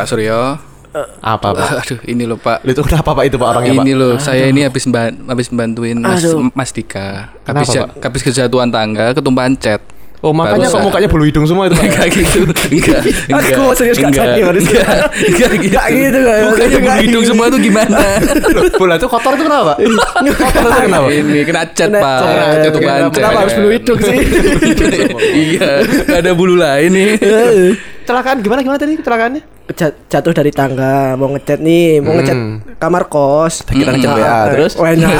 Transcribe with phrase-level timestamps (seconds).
[0.00, 0.40] Pak Suryo.
[1.22, 1.86] Apa pak?
[1.86, 2.66] Aduh, ini loh Pak.
[2.66, 3.84] Itu kenapa pak itu pak orangnya pak?
[3.86, 6.50] ini loh, saya ini habis ban- habis bantuin Mas, Aduh.
[6.50, 7.30] Mas Dika.
[7.46, 7.88] Kenapa, habis, Pak?
[8.02, 9.78] habis kejatuhan tangga, ketumpahan cat.
[10.20, 10.76] Oh makanya Barusan.
[10.76, 11.86] kok mukanya bulu hidung semua itu pak?
[11.88, 12.44] Enggak gitu.
[12.44, 13.00] Enggak.
[13.24, 13.56] Enggak.
[13.56, 15.72] Aku serius gak enggak, sakit, enggak, enggak gitu.
[15.72, 16.36] Enggak gitu, enggak.
[16.44, 17.30] Mukanya Enggak bulu hidung gitu.
[17.32, 17.98] semua tuh gimana?
[18.76, 19.72] Bola itu kotor itu kenapa?
[19.80, 21.06] kotor itu kenapa?
[21.08, 22.18] Ini kena cat, Pak.
[22.20, 22.58] cat.
[22.68, 23.12] Ketumpahan cat.
[23.16, 24.16] Kenapa harus bulu hidung sih?
[25.48, 27.10] iya, enggak ada bulu lain nih.
[28.10, 29.42] Kecelakaan gimana gimana tadi kecelakaannya?
[29.70, 32.34] Jat- jatuh dari tangga mau ngecat nih mau ngecat
[32.76, 34.74] kamar kos Kita ngecat WA, Ah, terus?
[34.74, 35.06] oh, enak.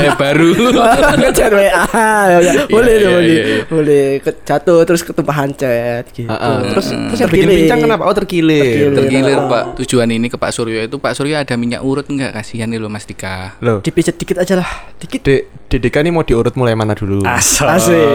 [0.00, 0.50] Eh, baru.
[1.18, 2.62] ngecat WA ya, ya.
[2.70, 3.58] boleh iya, tuh boleh iya, iya.
[3.66, 6.70] boleh Ke- jatuh terus ketumpahan cat gitu Ah, ah.
[6.70, 8.02] Terus terus yang bikin pincang kenapa?
[8.06, 8.94] Oh terkilir.
[8.94, 9.34] Terkilir.
[9.34, 9.50] Ah.
[9.50, 9.64] Pak.
[9.82, 12.30] Tujuan ini ke Pak Suryo itu Pak Suryo ada minyak urut enggak?
[12.32, 13.58] Kasihan nih lo Mas Dika.
[13.58, 14.70] Loh, dipijet dikit aja lah
[15.02, 17.26] dikit Dek, Dedeka ini mau diurut mulai mana dulu?
[17.26, 17.66] asik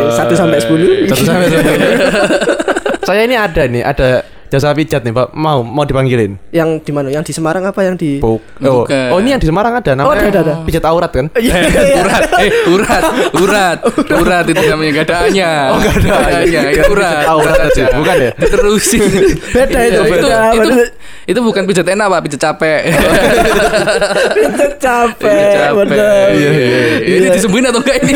[0.09, 2.63] satu sampai sepuluh Satu sampai sepuluh.
[3.05, 5.33] Saya ini ada nih, ada jasa pijat nih Pak.
[5.33, 6.37] Mau mau dipanggilin?
[6.49, 8.39] yang di mana yang di Semarang apa yang di Buk.
[8.61, 9.09] Oh, Bukan.
[9.11, 10.21] oh, ini yang di Semarang ada namanya.
[10.21, 10.53] ada, ada, ada.
[10.63, 11.27] Pijat aurat kan?
[11.35, 13.03] Iya, Eh, urat, eh, urat,
[13.35, 13.77] urat,
[14.21, 15.51] urat itu namanya gak ada A-nya.
[15.69, 16.61] Oh, gak ada A-nya.
[16.69, 18.31] itu urat, Aurat aja, bukan ya?
[18.37, 19.01] Terusin.
[19.55, 20.37] Beda itu, Iya, beda.
[20.53, 20.87] itu, Bener.
[21.25, 22.79] itu bukan pijat enak, Pak, pijat capek.
[24.35, 27.17] Pijet capek Pijat bener Iya, iya, iya.
[27.17, 28.13] Ini disembuhin atau enggak ini?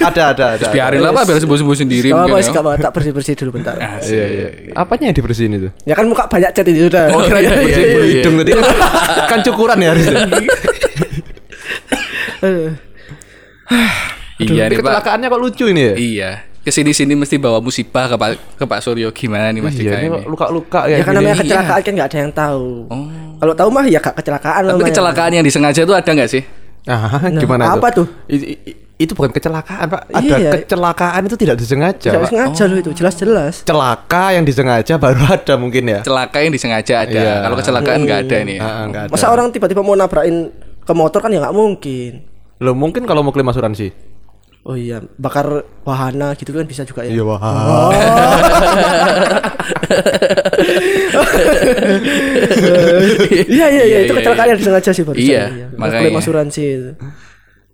[0.00, 0.66] ada, ada, ada.
[0.70, 2.08] Biarin lah, Pak, biar sembuh-sembuh sendiri.
[2.10, 2.78] Apa-apa ya.
[2.80, 3.76] tak bersih bersih dulu bentar.
[4.00, 4.48] Iya, iya.
[4.72, 5.68] Apanya yang dibersihin itu?
[5.82, 8.12] ya kan muka banyak cat ini sudah Oh, kira iya, iya, dibersihin bulu iya.
[8.14, 8.50] hidung tadi.
[9.30, 10.20] kan cukuran ya harusnya.
[14.40, 14.82] Iya nih, Pak.
[14.82, 15.94] Kecelakaannya kok lucu ini ya?
[15.94, 16.30] Iya.
[16.60, 19.80] Ke sini sini mesti bawa musibah ke Pak ke Pak Suryo gimana nih Mas Iya,
[19.80, 20.18] Dika ini ini?
[20.24, 21.02] luka-luka ya ya.
[21.02, 21.40] kan namanya Iya.
[21.42, 23.08] kecelakaan kan nggak ada yang tahu Oh.
[23.38, 24.88] kalau tahu mah ya kecelakaan Tapi namanya.
[24.92, 26.42] kecelakaan yang disengaja itu ada nggak sih?
[26.84, 28.04] Ah, Nah, gimana apa tuh?
[28.28, 28.60] I-
[29.00, 30.02] itu bukan kecelakaan, Pak.
[30.12, 30.50] Ada Iya.
[30.54, 32.30] kecelakaan itu tidak disengaja, tidak Pak.
[32.30, 36.00] sengaja loh itu jelas-jelas Celaka yang disengaja baru ada mungkin ya.
[36.02, 37.16] Celaka yang disengaja ada.
[37.16, 37.34] Iya.
[37.40, 38.58] Kalau kecelakaan nggak ada nih.
[38.58, 39.10] Ah, enggak ada.
[39.10, 42.12] masa orang tiba-tiba mau nabrakin ke motor kan ya nggak mungkin
[42.58, 43.88] Loh, mungkin kalau mau klaim asuransi.
[44.60, 45.48] oh iya bakar
[45.82, 47.40] wahana gitu kan bisa juga ya Iya, wah.
[53.48, 55.44] iya iya iya itu iya, kecelakaan yang disengaja sih baru Iya,
[55.74, 56.00] makanya.
[56.02, 56.90] klaim asuransi itu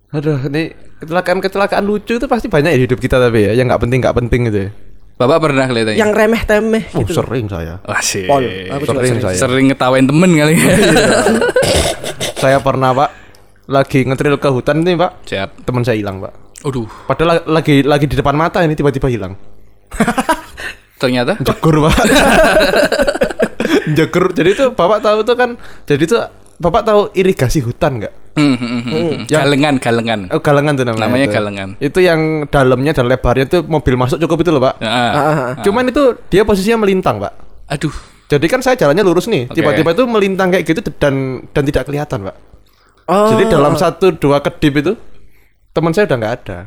[0.07, 3.81] Aduh, ini kecelakaan-kecelakaan lucu itu pasti banyak ya di hidup kita tapi ya, yang nggak
[3.83, 4.69] penting nggak penting gitu ya.
[5.17, 5.97] Bapak pernah kelihatannya?
[5.97, 7.81] yang remeh temeh Oh, gitu sering saya.
[7.81, 8.23] Wah sih.
[8.23, 9.17] Pol, aku Sering sering.
[9.19, 9.35] saya.
[9.35, 10.73] Sering ngetawain temen kali ya.
[12.37, 13.09] Saya pernah, Pak,
[13.65, 15.11] lagi ngetril ke hutan nih, Pak.
[15.25, 15.49] Siap.
[15.65, 16.33] Teman saya hilang, Pak.
[16.63, 19.33] Aduh, Padahal la- lagi lagi di depan mata ini tiba-tiba hilang.
[21.01, 21.97] ternyata Jegur, Pak.
[23.97, 24.25] Jegur.
[24.31, 25.49] Jadi itu Bapak tahu tuh kan,
[25.83, 26.17] jadi itu
[26.57, 28.13] Bapak tahu irigasi hutan nggak?
[28.37, 29.11] Hmm, hmm, hmm, hmm.
[29.25, 30.19] galengan, galengan.
[30.29, 31.03] Oh, galengan tuh namanya.
[31.09, 31.33] Namanya itu.
[31.33, 31.69] galengan.
[31.81, 34.77] Itu yang dalamnya dan lebarnya tuh mobil masuk cukup itu loh, Pak.
[34.77, 35.51] Ah, Ah, ah, ah.
[35.61, 37.33] Cuman itu dia posisinya melintang, Pak.
[37.67, 37.91] aduh,
[38.27, 39.55] Jadi kan saya jalannya lurus nih, Oke.
[39.55, 41.13] tiba-tiba itu melintang kayak gitu dan
[41.49, 42.35] dan tidak kelihatan, Pak.
[43.07, 44.93] oh Jadi dalam satu dua kedip itu
[45.71, 46.57] teman saya udah nggak ada.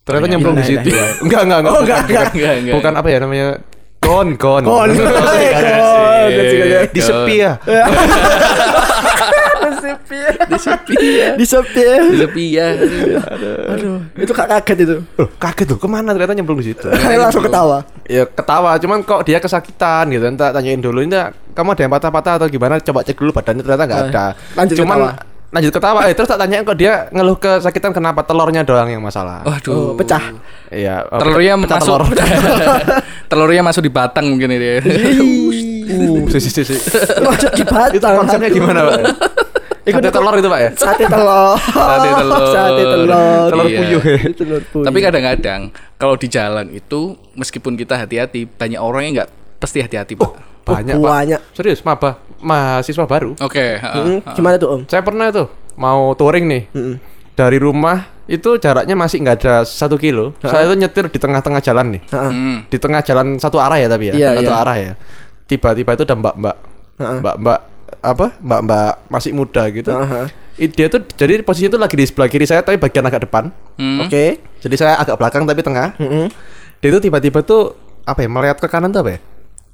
[0.00, 0.88] Ternyata nyemplung di situ.
[1.24, 1.70] Enggak, enggak, enggak.
[1.70, 2.26] Oh, bukan, enggak, bukan.
[2.32, 2.74] enggak, enggak.
[2.74, 3.48] Bukan apa ya namanya?
[4.00, 4.28] Kon.
[4.34, 4.62] Kon.
[4.64, 4.88] Kon.
[6.90, 7.52] Di sepi ya.
[10.46, 10.94] di sepi
[11.34, 12.66] di sepi di sepi ya.
[13.68, 16.86] aduh itu kak kaget itu Loh, kaget loh, ke mana ternyata nyemplung di situ.
[17.22, 20.24] langsung ketawa ya ketawa, cuman kok dia kesakitan gitu.
[20.24, 21.14] Entah tanyain dulu, ini
[21.50, 22.78] kamu ada yang patah-patah atau gimana?
[22.78, 24.24] Coba cek dulu badannya ternyata nggak Eh, ada.
[24.54, 25.10] lanjut cuman ketawa.
[25.50, 26.00] lanjut ketawa.
[26.06, 29.42] Eh terus tak tanyain kok dia ngeluh kesakitan kenapa telurnya doang yang masalah.
[29.42, 29.70] Waduh.
[29.70, 30.22] oh pecah
[30.70, 31.98] Iya, oh, Telurnya pecah masuk.
[31.98, 32.02] telur.
[33.30, 34.70] Telurnya masuk di batang mungkin ini.
[35.90, 36.74] Uh, si, si, si, si.
[37.18, 38.98] masuk di Itu batang konsepnya gimana, Pak?
[39.82, 40.70] Sate telur itu, Pak ya?
[40.74, 42.42] sate telur Sate telur.
[42.46, 43.08] sate telur
[43.48, 43.78] Telur Iya.
[43.78, 44.02] puyuh
[44.34, 45.60] telur puyuh Tapi kadang-kadang
[45.94, 47.00] kalau di jalan itu
[47.32, 50.30] meskipun kita hati-hati, banyak orang yang nggak pasti hati-hati, Pak.
[50.62, 51.10] Banyak, Oh, Pak.
[51.10, 51.40] banyak.
[51.52, 53.32] Serius, maba, mahasiswa baru.
[53.38, 54.20] Oke, heeh.
[54.20, 56.62] Hmm, gimana tuh om Saya pernah tuh mau touring nih.
[57.32, 60.36] Dari rumah itu jaraknya masih nggak ada satu kilo.
[60.38, 62.02] Saya tuh nyetir di tengah-tengah jalan nih.
[62.06, 62.30] Heeh.
[62.30, 62.58] Hmm.
[62.66, 64.60] Di tengah jalan satu arah ya tapi ya, Iya, satu iya.
[64.60, 64.92] arah ya.
[65.46, 66.56] Tiba-tiba itu ada mbak-mbak,
[66.96, 67.18] Heeh.
[67.18, 67.58] mbak-mbak
[67.98, 68.36] apa?
[68.36, 69.90] Mbak-mbak masih muda gitu.
[69.90, 70.26] Heeh.
[70.58, 73.48] I- Dia tuh jadi posisinya tuh lagi di sebelah kiri saya tapi bagian agak depan.
[73.74, 74.02] Hmm.
[74.02, 74.24] oke
[74.58, 75.96] Jadi saya agak belakang tapi tengah.
[75.96, 76.28] Mm-mm.
[76.78, 78.28] Dia tuh tiba-tiba tuh apa ya?
[78.28, 79.20] Melihat ke kanan tuh apa ya?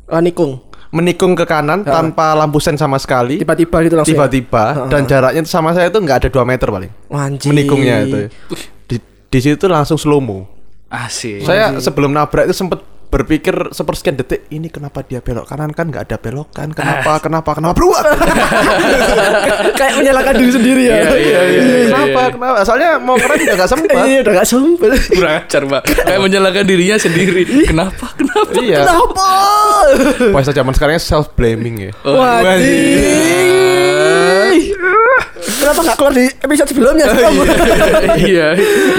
[0.06, 3.42] oh nikung Menikung ke kanan tanpa lampu sen sama sekali.
[3.42, 4.22] tiba-tiba gitu langsung ya?
[4.22, 7.50] tiba-tiba dan jaraknya sama saya tuh nggak ada 2 meter paling Wah, anjing.
[7.50, 8.19] menikungnya itu
[8.86, 10.46] di, di situ langsung slow mo
[10.86, 11.42] Asik.
[11.42, 12.78] saya sebelum nabrak itu sempet
[13.16, 17.72] berpikir sepersekian detik ini kenapa dia belok kanan kan nggak ada belokan kenapa kenapa kenapa
[17.72, 18.04] beruat
[19.80, 20.96] Kayak menyalahkan diri sendiri ya.
[20.96, 21.78] Iya, iya, iya.
[21.92, 24.90] kenapa kenapa soalnya mau keren udah gak sempat Iya, udah gak sempet.
[25.12, 25.82] Kurang ajar, Pak.
[26.06, 27.42] Kayak menyalahkan dirinya sendiri.
[27.68, 28.06] Kenapa?
[28.16, 28.50] Kenapa?
[28.60, 29.28] iya Kenapa?
[30.32, 33.95] bahasa zaman sekarang self blaming ya Oh, Wadih.
[35.66, 37.04] Kenapa gak keluar di episode sebelumnya?
[37.10, 37.42] kamu?
[38.22, 38.48] iya.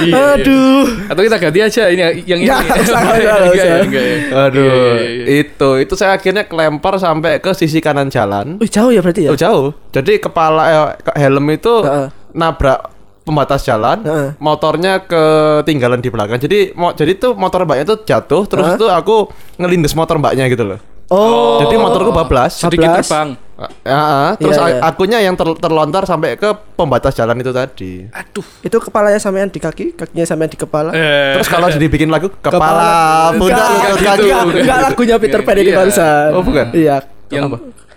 [0.03, 0.15] iya.
[0.35, 0.83] Aduh.
[1.07, 2.43] Atau kita ganti aja ini yang ini.
[2.45, 3.77] Ya, nggak usah, nggak usah, Enggak, nggak usah.
[3.79, 4.05] enggak.
[4.27, 5.25] Aduh, Iya, iya, iya.
[5.41, 8.59] itu itu saya akhirnya kelempar sampai ke sisi kanan jalan.
[8.59, 9.31] Wih, jauh ya berarti ya?
[9.31, 9.71] Oh, jauh.
[9.89, 12.07] Jadi kepala eh, ke- helm itu Heeh.
[12.33, 12.79] nabrak
[13.23, 14.29] pembatas jalan, Heeh.
[14.37, 16.35] motornya ketinggalan di belakang.
[16.37, 18.77] Jadi mau jadi tuh motor mbaknya tuh jatuh, terus Heeh.
[18.77, 20.79] tuh aku ngelindes motor mbaknya gitu loh.
[21.07, 21.63] Oh.
[21.63, 22.59] Jadi motorku bablas.
[22.59, 22.99] Sedikit 11.
[22.99, 23.29] terbang.
[23.57, 24.77] Ya, ah, terus Iya, iya.
[24.77, 28.06] a- akunya yang ter- terlontar sampai ke pembatas jalan itu tadi.
[28.07, 28.45] Aduh.
[28.62, 30.94] Itu kepalanya sampean di kaki, kakinya sampean di kepala.
[30.94, 31.33] Eh.
[31.33, 32.89] Terus kalau dibikin lagu kepala, Kepala.
[33.33, 34.30] pundak, Enggak, lutut, enggak, kaki.
[34.30, 35.75] enggak, enggak lagunya Peter Pan ini Iya.
[35.75, 36.27] barusan.
[36.31, 36.65] Oh, bukan?
[36.71, 36.98] Iya.
[37.27, 37.50] yang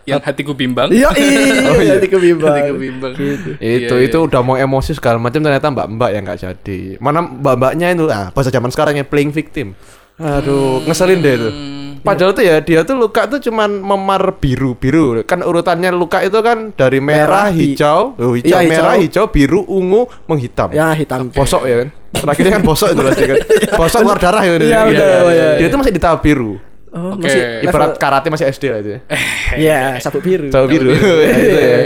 [0.02, 0.88] yang hatiku bimbang.
[0.90, 1.38] Iya, iya,
[1.70, 1.92] Oh, iya.
[1.94, 2.50] nanti kebimbang.
[2.56, 3.12] Hatiku bimbang.
[3.14, 4.24] itu Iya, itu iya.
[4.24, 8.04] udah mau emosi segala macam ternyata mbak mbak yang nggak jadi mana mbak mbaknya itu
[8.08, 9.76] ah bahasa zaman sekarang ya playing victim
[10.16, 11.50] aduh ngeselin deh itu
[12.00, 16.38] padahal tuh ya dia tuh luka tuh cuman memar biru biru kan urutannya luka itu
[16.38, 18.70] kan dari merah, Merah, hi- hijau oh, hijau, Iya, hijau.
[18.72, 21.28] merah hijau biru ungu menghitam Ya, hitam.
[21.28, 23.36] bosok ya kan terakhirnya kan bosok itu pasti kan
[23.80, 25.28] bosok keluar darah ya Iya, Iya, udah, iya.
[25.30, 25.48] iya.
[25.56, 26.56] dia tuh masih di tahap biru
[26.90, 27.22] Oh, Oke.
[27.22, 29.00] masih ibarat karate masih SD lah itu ya
[29.62, 30.50] Iya, sabuk biru.
[30.50, 30.90] Tahu biru.
[30.94, 30.98] ya.
[30.98, 31.78] Iya, iya, iya.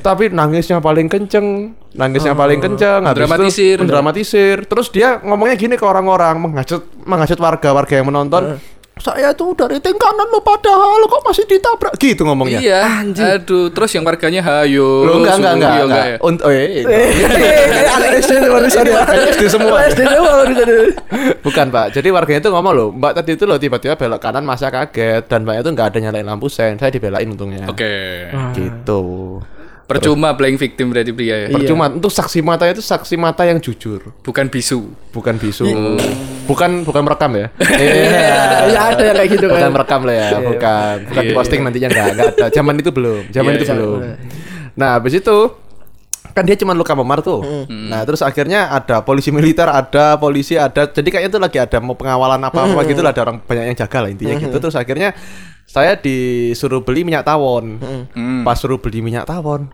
[0.00, 3.76] Tapi nangisnya paling kenceng, nangisnya paling kenceng, Mendramatisir.
[3.76, 4.56] mendramatisir.
[4.64, 8.60] Terus dia ngomongnya gini ke orang-orang, menghasut menghasut warga-warga yang menonton.
[9.00, 12.60] Saya tuh dari rating kanan lo padahal kok masih ditabrak gitu ngomongnya.
[12.60, 12.80] Iya.
[13.40, 15.08] Aduh, terus yang warganya hayo.
[15.08, 16.04] Lo enggak enggak enggak Iya, enggak.
[16.04, 16.16] ya?
[16.20, 16.84] Unt- oh, iya, iya.
[16.84, 19.02] Kayak anak SD ya.
[19.32, 19.76] SD semua.
[19.88, 20.68] SD semua barusan.
[21.40, 24.68] Bukan pak, jadi warganya itu ngomong loh, mbak tadi itu loh tiba-tiba belok kanan masa
[24.68, 27.64] kaget dan mbaknya tuh nggak ada nyalain lampu sen, saya dibelain untungnya.
[27.66, 28.28] Oke.
[28.52, 29.00] Gitu.
[29.90, 31.48] Percuma playing victim berarti pria ya.
[31.50, 31.90] Percuma.
[31.90, 34.14] Untuk saksi mata itu saksi mata yang jujur.
[34.22, 34.86] Bukan bisu.
[35.10, 35.66] bukan bisu.
[36.46, 37.50] Bukan bukan merekam ya?
[37.58, 39.72] Iya, iya ada yang kayak gitu bukan kan.
[39.74, 40.28] merekam lah ya?
[40.38, 40.94] Bukan.
[41.10, 42.46] Bukan Iya, di posting nantinya nggak nggak ada.
[42.54, 43.22] Zaman itu belum.
[43.34, 43.74] Zaman Iya, itu iya.
[43.74, 43.98] belum.
[44.78, 45.36] Nah habis itu
[46.30, 47.42] kan dia cuma luka memar tuh.
[47.66, 51.98] Nah terus akhirnya ada polisi militer ada polisi ada jadi kayaknya tuh lagi ada mau
[51.98, 54.54] pengawalan apa apa gitu lah ada orang banyak yang jaga lah intinya gitu.
[54.62, 55.10] Terus akhirnya
[55.66, 57.78] saya disuruh beli minyak tawon.
[58.14, 58.42] Hmm.
[58.46, 59.70] pas suruh beli minyak tawon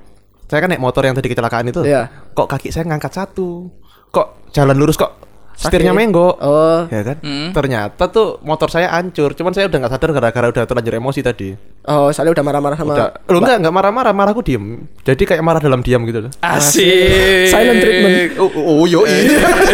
[0.46, 2.30] saya kan naik motor yang tadi kecelakaan itu Iya.
[2.32, 3.66] kok kaki saya ngangkat satu
[4.10, 5.25] kok jalan lurus kok
[5.56, 6.84] setirnya menggok Oh.
[6.86, 7.48] ya kan Hmm.
[7.50, 11.50] ternyata tuh motor saya hancur cuman saya udah nggak sadar gara-gara udah terlanjur emosi tadi
[11.82, 14.64] Oh, soalnya udah marah-marah sama udah lo enggak enggak marah-marah marahku diem
[15.00, 17.46] jadi kayak marah dalam diam gitu loh Asik.
[17.48, 18.14] Silent treatment.
[18.36, 19.06] oh, oh, oh yo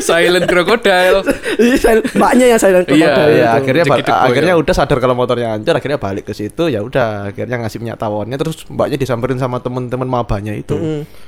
[0.00, 1.24] Silent crocodile.
[1.56, 3.82] Ih, saya- Mbaknya yang saya Iya, Iya, Itu, akhirnya
[4.20, 4.58] akhirnya ya.
[4.58, 8.36] udah sadar kalau motornya hancur, akhirnya balik ke situ, ya udah, akhirnya ngasih minyak tawonnya,
[8.36, 10.76] terus mbaknya disamperin sama temen-temen mabanya itu,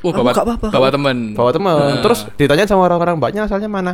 [0.01, 0.69] Oh, bawa apa-apa.
[0.69, 1.33] bawa temen.
[1.33, 3.88] bawa temen, terus ditanya sama orang-orang mbaknya asalnya mana,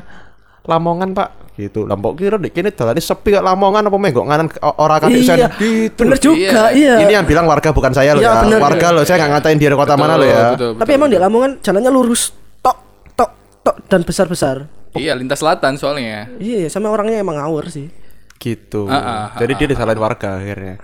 [0.65, 4.49] Lamongan pak, gitu, Lampok kira dek kini jalan sepi kok Lamongan apa menggok nganan
[4.81, 5.49] orang kan Iya,
[5.93, 7.05] bener juga, iya.
[7.05, 8.59] Ini yang bilang warga bukan saya loh Iya, ya, bener.
[8.65, 10.57] warga loh, saya nggak ngatain dia dari kota mana loh ya.
[10.57, 12.33] Betul, Tapi emang di Lamongan jalannya lurus,
[12.65, 12.77] tok,
[13.13, 13.31] tok,
[13.61, 14.57] tok dan besar-besar.
[14.97, 16.33] Iya, lintas selatan soalnya.
[16.41, 17.93] Iya, sama orangnya emang ngawur sih.
[18.41, 18.89] Gitu.
[18.89, 20.81] Ah, ah, Jadi dia disalahin warga akhirnya.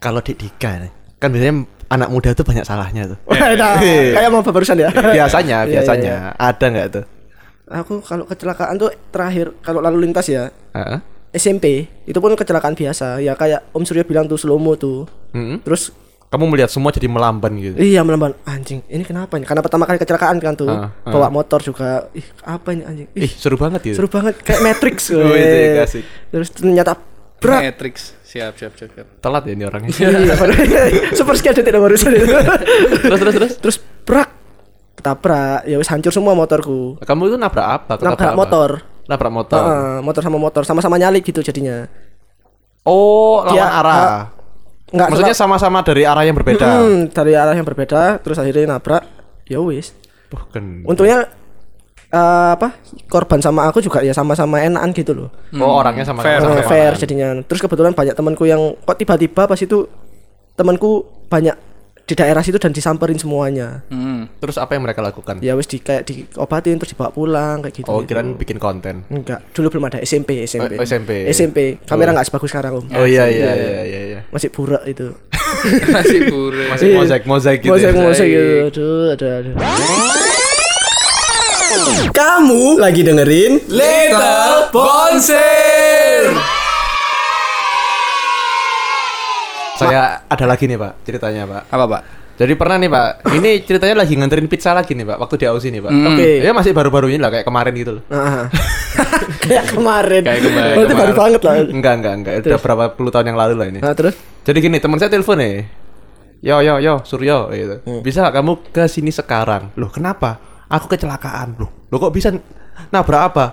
[0.00, 0.80] Kalau di Dika
[1.20, 3.18] kan biasanya anak muda tuh banyak salahnya tuh.
[3.60, 4.88] Nah, kayak mau barusan ya.
[4.92, 7.04] biasanya, Iya, biasanya ada nggak tuh?
[7.64, 11.00] Aku kalau kecelakaan tuh terakhir kalau lalu lintas ya Heeh.
[11.32, 15.08] SMP itu pun kecelakaan biasa ya kayak Om Surya bilang tuh slow mo tuh.
[15.32, 15.64] Mm-mm.
[15.64, 15.90] Terus
[16.28, 17.78] Kamu melihat semua jadi melamban gitu.
[17.78, 19.46] iya melamban anjing ini kenapa nih?
[19.46, 20.90] Karena pertama kali kecelakaan kan tuh ah.
[21.06, 22.10] bawa motor juga.
[22.10, 23.08] Ih apa ini anjing?
[23.14, 24.02] Ih, Ih, seru banget gitu.
[24.02, 24.96] seru banget kayak Matrix.
[25.14, 25.86] Oh, itu ya.
[26.34, 26.98] Terus ternyata
[27.38, 27.60] brak.
[27.70, 28.18] Matrix.
[28.26, 28.90] Siap, siap, siap.
[28.98, 29.06] siap.
[29.22, 29.94] Telat ya ini orangnya.
[29.94, 30.34] Iya,
[31.18, 32.26] super sekian detik barusan itu.
[32.26, 33.52] terus terus terus.
[33.62, 34.28] Terus brak
[35.04, 36.96] ketabrak ya wis hancur semua motorku.
[37.04, 37.92] Kamu itu nabrak apa?
[38.00, 38.40] Ketabrak Nabrak apa?
[38.40, 38.70] motor.
[39.04, 39.60] Nabrak motor.
[39.60, 41.84] Heeh, motor sama motor sama-sama nyalip gitu jadinya.
[42.88, 44.04] Oh, lawan Dia, arah.
[44.88, 46.64] Enggak Maksudnya sama-sama dari arah yang berbeda.
[46.64, 49.04] Hmm, dari arah yang berbeda terus akhirnya nabrak.
[49.44, 49.92] Ya wis.
[50.32, 50.88] Bukan.
[50.88, 51.28] Untungnya
[52.08, 52.80] eh, apa?
[53.12, 55.28] Korban sama aku juga ya sama-sama enakan gitu loh.
[55.60, 56.64] Oh, orangnya sama Fair, sama.
[56.64, 57.44] fair jadinya.
[57.44, 59.84] Terus kebetulan banyak temanku yang kok tiba-tiba pas itu
[60.56, 61.73] temanku banyak
[62.04, 63.80] di daerah situ dan disamperin semuanya.
[63.88, 64.28] Hmm.
[64.36, 65.40] Terus apa yang mereka lakukan?
[65.40, 67.88] Ya wis di kayak diobatin terus dibawa pulang kayak gitu.
[67.88, 68.12] Oh, gitu.
[68.12, 69.08] kirain bikin konten.
[69.08, 70.76] Enggak, dulu belum ada SMP, SMP.
[70.76, 71.24] Oh, SMP.
[71.32, 71.80] SMP.
[71.88, 72.36] Kamera enggak oh.
[72.36, 72.84] sebagus sekarang, Om.
[72.92, 74.20] Oh iya iya iya iya iya.
[74.28, 75.16] Masih buruk itu.
[75.96, 76.68] Masih buruk.
[76.76, 76.96] Masih iya.
[77.00, 77.72] mozaik mozaik gitu.
[77.72, 78.52] Mozaik ya, mozaik gitu.
[78.68, 79.54] Aduh, aduh, aduh.
[82.12, 86.36] Kamu lagi dengerin Little bonsai.
[89.74, 91.62] Saya ada lagi nih pak ceritanya pak.
[91.70, 92.02] Apa, Pak?
[92.34, 95.70] Jadi pernah nih pak, ini ceritanya lagi nganterin pizza lagi nih pak, waktu di Aussie
[95.70, 95.92] nih pak.
[95.94, 96.06] Hmm.
[96.10, 96.42] Oke.
[96.42, 98.02] Ya masih baru-baru ini lah kayak kemarin gitu loh.
[98.10, 98.50] Nah,
[99.46, 100.22] kayak kemarin.
[100.26, 101.22] Kayak kemarin, Berarti baru kemarin.
[101.22, 101.54] banget lah.
[101.70, 103.78] Enggak enggak enggak, udah berapa puluh tahun yang lalu lah ini.
[103.78, 105.62] Nah, terus Jadi gini teman saya telepon nih,
[106.42, 107.74] yo yo yo Suryo gitu.
[108.02, 109.70] Bisa nggak kamu ke sini sekarang?
[109.78, 110.36] Loh kenapa?
[110.66, 111.54] Aku kecelakaan.
[111.54, 112.34] Loh, lo kok bisa
[112.90, 113.44] nabrak apa?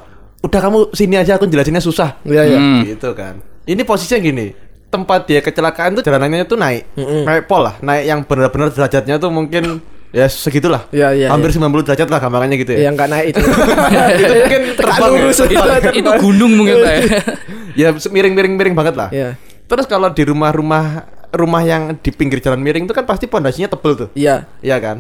[0.42, 2.18] Udah kamu sini aja aku jelasinnya susah.
[2.26, 2.58] Iya, iya.
[2.58, 2.82] Hmm.
[2.82, 3.38] Gitu kan.
[3.70, 4.71] Ini posisinya gini.
[4.92, 6.84] Tempat dia kecelakaan tuh jalanannya tuh naik.
[7.00, 9.80] Naik pol lah, naik yang benar-benar derajatnya tuh mungkin
[10.12, 10.86] ya segitulah.
[10.92, 12.92] Iya, iya, Hampir 90 derajat lah gambarannya gitu ya.
[12.92, 13.40] yang enggak naik itu.
[14.22, 15.08] itu mungkin terbang ya.
[15.24, 15.38] lurus.
[15.40, 15.56] itu,
[15.96, 16.92] itu gunung mungkin, Pak.
[16.92, 17.02] ya.
[17.96, 19.10] ya miring-miring-miring banget lah.
[19.10, 19.40] Iya.
[19.72, 23.96] Terus kalau di rumah-rumah rumah yang di pinggir jalan miring itu kan pasti pondasinya tebel
[23.96, 24.10] tuh.
[24.14, 24.52] Iya.
[24.60, 24.98] Iya kan?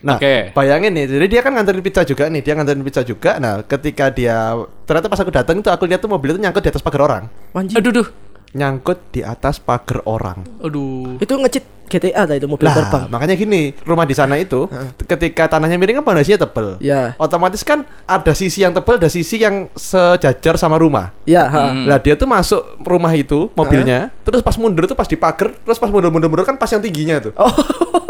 [0.00, 0.56] Nah, Oke.
[0.56, 3.36] bayangin nih, jadi dia kan nganterin pizza juga nih, dia nganterin pizza juga.
[3.36, 4.56] Nah, ketika dia
[4.88, 7.24] ternyata pas aku datang itu aku lihat tuh mobil itu nyangkut di atas pagar orang.
[7.52, 7.76] Anjing.
[7.76, 8.08] Aduh, duh.
[8.50, 10.42] Nyangkut di atas pagar orang.
[10.58, 11.22] Aduh.
[11.22, 13.10] Itu ngecit GTA tadi itu mobil Lah, terbang.
[13.10, 14.70] makanya gini, rumah di sana itu
[15.10, 16.78] ketika tanahnya miring kan pondasinya tebel.
[16.78, 17.18] Iya.
[17.18, 21.10] Otomatis kan ada sisi yang tebel, ada sisi yang sejajar sama rumah.
[21.26, 21.62] Iya, ha.
[21.74, 21.90] Hmm.
[21.90, 25.82] Lah dia tuh masuk rumah itu mobilnya, terus pas mundur tuh pas di pagar, terus
[25.82, 27.34] pas mundur-mundur kan pas yang tingginya tuh.
[27.34, 27.50] Oh.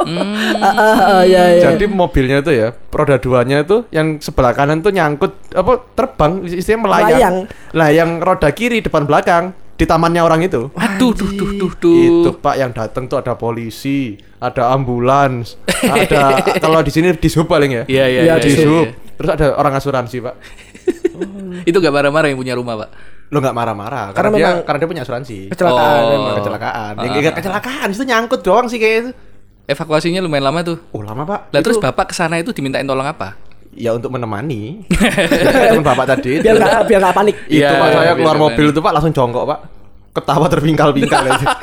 [0.00, 1.76] Ah, ah, ah, iya, iya.
[1.76, 6.80] Jadi mobilnya itu ya, roda duanya itu yang sebelah kanan tuh nyangkut apa terbang istilahnya
[6.80, 7.04] melayang.
[7.04, 7.36] Melayang.
[7.76, 10.68] Lah yang roda kiri depan belakang di tamannya orang itu.
[10.70, 11.96] Aduh, duh, duh, duh, duh.
[12.20, 17.72] Itu Pak yang datang tuh ada polisi, ada ambulans, ada kalau di sini disub paling
[17.72, 17.82] ya.
[17.88, 18.84] Iya, iya, disub.
[18.84, 18.92] iya.
[19.16, 20.34] Terus ada orang asuransi, Pak.
[21.68, 22.90] Itu gak marah-marah yang punya rumah, Pak.
[23.30, 25.38] Lo nggak marah-marah Karena karena, dia memang- karena dia punya asuransi.
[25.54, 26.10] Kecelakaan Oh.
[26.10, 26.34] memang.
[26.42, 26.92] Kecelakaan.
[26.98, 27.04] Ah.
[27.14, 29.10] Ya, kecelakaan, itu nyangkut doang sih kayak itu.
[29.70, 30.76] Evakuasinya lumayan lama tuh.
[30.90, 31.54] Oh, lama, Pak.
[31.54, 33.38] Lah Itu- terus Bapak ke sana itu dimintain tolong apa?
[33.70, 34.82] Ya untuk menemani
[35.70, 36.42] teman bapak tadi itu.
[36.42, 37.36] Biar enggak biar enggak panik.
[37.46, 39.58] itu Iya, pak saya keluar mobil itu pak langsung jongkok pak
[40.10, 41.46] ketawa terpingkal-pingkal aja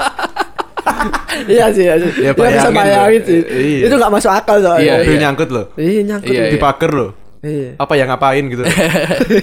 [1.48, 2.12] Iya sih, iya sih.
[2.24, 3.40] Ya, Dia bisa bayangin sih.
[3.46, 3.86] Iya.
[3.92, 4.82] Itu enggak masuk akal soalnya.
[4.82, 5.22] Iya, mobil iya.
[5.28, 6.34] nyangkut loh Iya, nyangkut.
[6.34, 7.70] Iya, di pagar loh Iya.
[7.78, 8.64] apa yang ngapain gitu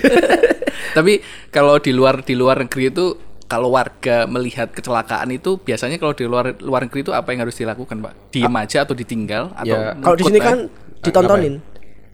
[0.98, 1.12] Tapi
[1.50, 6.24] kalau di luar di luar negeri itu kalau warga melihat kecelakaan itu biasanya kalau di
[6.26, 8.12] luar luar negeri itu apa yang harus dilakukan, Pak?
[8.34, 10.58] Diem aja atau ditinggal atau Ya, Kalau di sini kan
[11.04, 11.54] ditontonin.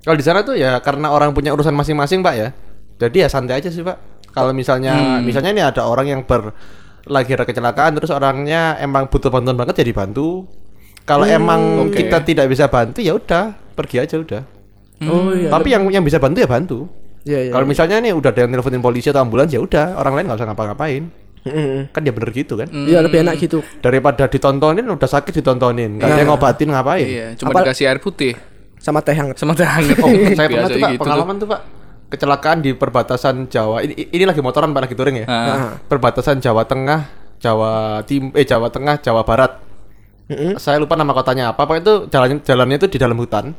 [0.01, 2.49] Kalau di sana tuh ya karena orang punya urusan masing-masing pak ya
[2.97, 3.97] jadi ya santai aja sih pak
[4.31, 6.53] kalau misalnya misalnya ini ada orang yang ber
[7.05, 10.45] lagi ada kecelakaan terus orangnya emang butuh bantuan banget ya dibantu
[11.03, 11.97] kalau emang oke.
[11.97, 14.43] kita tidak bisa bantu ya udah pergi aja udah
[15.01, 15.49] Oh iya.
[15.49, 16.85] tapi yang yang bisa bantu ya bantu
[17.21, 17.53] Iya, iya.
[17.53, 20.41] Kalau misalnya nih udah ada yang nelfonin polisi atau ambulans ya udah orang lain nggak
[20.41, 21.03] usah ngapa-ngapain.
[21.45, 21.93] Mm-mm.
[21.93, 22.65] Kan ya bener gitu kan.
[22.73, 23.61] Iya, lebih enak gitu.
[23.85, 26.17] Daripada ditontonin udah sakit ditontonin, nggak Nah.
[26.17, 27.05] yang ngobatin ngapain.
[27.05, 28.33] Iya, cuma Apa- dikasih air putih
[28.81, 29.37] Sama teh hangat.
[29.37, 29.97] sama teh hangat.
[30.05, 31.61] Oh, saya pernah tuh Pak, gitu pengalaman tuh Pak.
[32.11, 33.87] Kecelakaan di perbatasan Jawa.
[33.87, 35.27] Ini, ini lagi motoran Pak lagi touring ya.
[35.29, 35.79] Ah.
[35.87, 37.07] Perbatasan Jawa Tengah,
[37.39, 39.61] Jawa Tim eh Jawa Tengah, Jawa Barat.
[40.33, 40.57] Mm-mm.
[40.59, 41.69] Saya lupa nama kotanya apa.
[41.69, 43.53] Pokoknya itu jalannya jalannya itu di dalam hutan.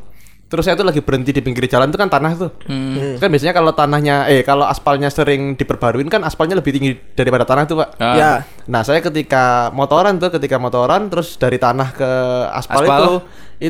[0.52, 2.52] Terus saya tuh lagi berhenti di pinggir jalan itu kan tanah tuh.
[2.68, 3.16] Hmm.
[3.16, 7.64] Kan biasanya kalau tanahnya eh kalau aspalnya sering diperbaruin kan aspalnya lebih tinggi daripada tanah
[7.64, 7.90] tuh, Pak.
[8.04, 8.16] Ah.
[8.20, 8.32] Ya.
[8.68, 12.12] Nah, saya ketika motoran tuh, ketika motoran terus dari tanah ke
[12.52, 13.00] aspal, Aspal.
[13.00, 13.14] itu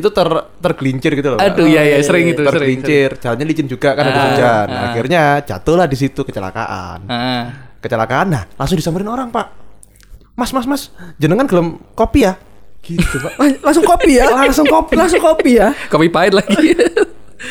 [0.02, 1.38] itu ter tergelincir gitu loh.
[1.38, 1.54] Pak.
[1.54, 2.50] Aduh, iya iya sering itu, sering.
[2.50, 2.50] sering.
[2.82, 4.66] tergelincir, jalannya licin juga kan ada Ah, hujan.
[4.66, 4.82] ah.
[4.90, 6.98] Akhirnya jatuhlah di situ kecelakaan.
[7.06, 7.44] Ah.
[7.78, 8.26] Kecelakaan.
[8.26, 9.46] Nah, langsung disamperin orang, Pak.
[10.34, 10.82] Mas, Mas, Mas,
[11.14, 12.34] jenengan gelem kopi ya?
[12.82, 13.32] Gitu, Pak.
[13.62, 14.26] Langsung kopi ya?
[14.26, 14.94] Langsung kopi.
[14.98, 15.70] Langsung kopi ya?
[15.86, 16.74] Kopi pahit lagi.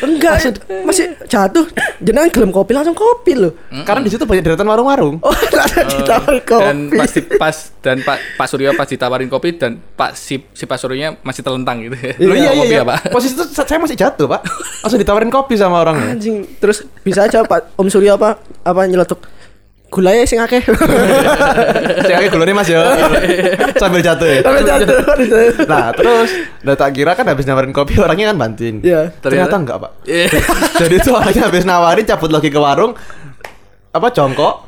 [0.00, 0.56] Enggak,
[0.88, 1.68] masih jatuh.
[2.00, 3.52] Jenengan gelem kopi langsung kopi loh.
[3.84, 5.20] Karena di situ banyak deretan warung-warung.
[5.20, 6.96] Oh, langsung ditawarin dan kopi.
[6.96, 10.80] pas di- pas dan Pak Pak Suryo pas ditawarin kopi dan Pak si si Pak
[10.80, 11.96] Suryonya masih telentang gitu.
[12.24, 12.80] Loh, iya, iya, kopi iya.
[12.80, 12.98] ya, Pak.
[13.12, 14.40] Posisi itu saya masih jatuh, Pak.
[14.80, 16.16] Langsung ditawarin kopi sama orangnya.
[16.16, 19.20] Anjing, terus bisa aja Pak Om Surya apa apa nyeletuk
[19.92, 20.64] gulanya sing akeh.
[22.02, 22.80] Saya kayak gulanya Mas ya.
[23.76, 24.40] Sambil jatuh ya.
[24.40, 24.96] Tapi jatuh.
[25.64, 26.30] Nah terus
[26.60, 29.12] Nah tak kira kan habis nawarin kopi orangnya kan bantuin Iya.
[29.14, 29.54] Ternyata, Ternyata?
[29.58, 30.26] enggak pak Iya.
[30.80, 32.96] Jadi itu orangnya habis nawarin cabut lagi ke warung
[33.90, 34.64] Apa jongkok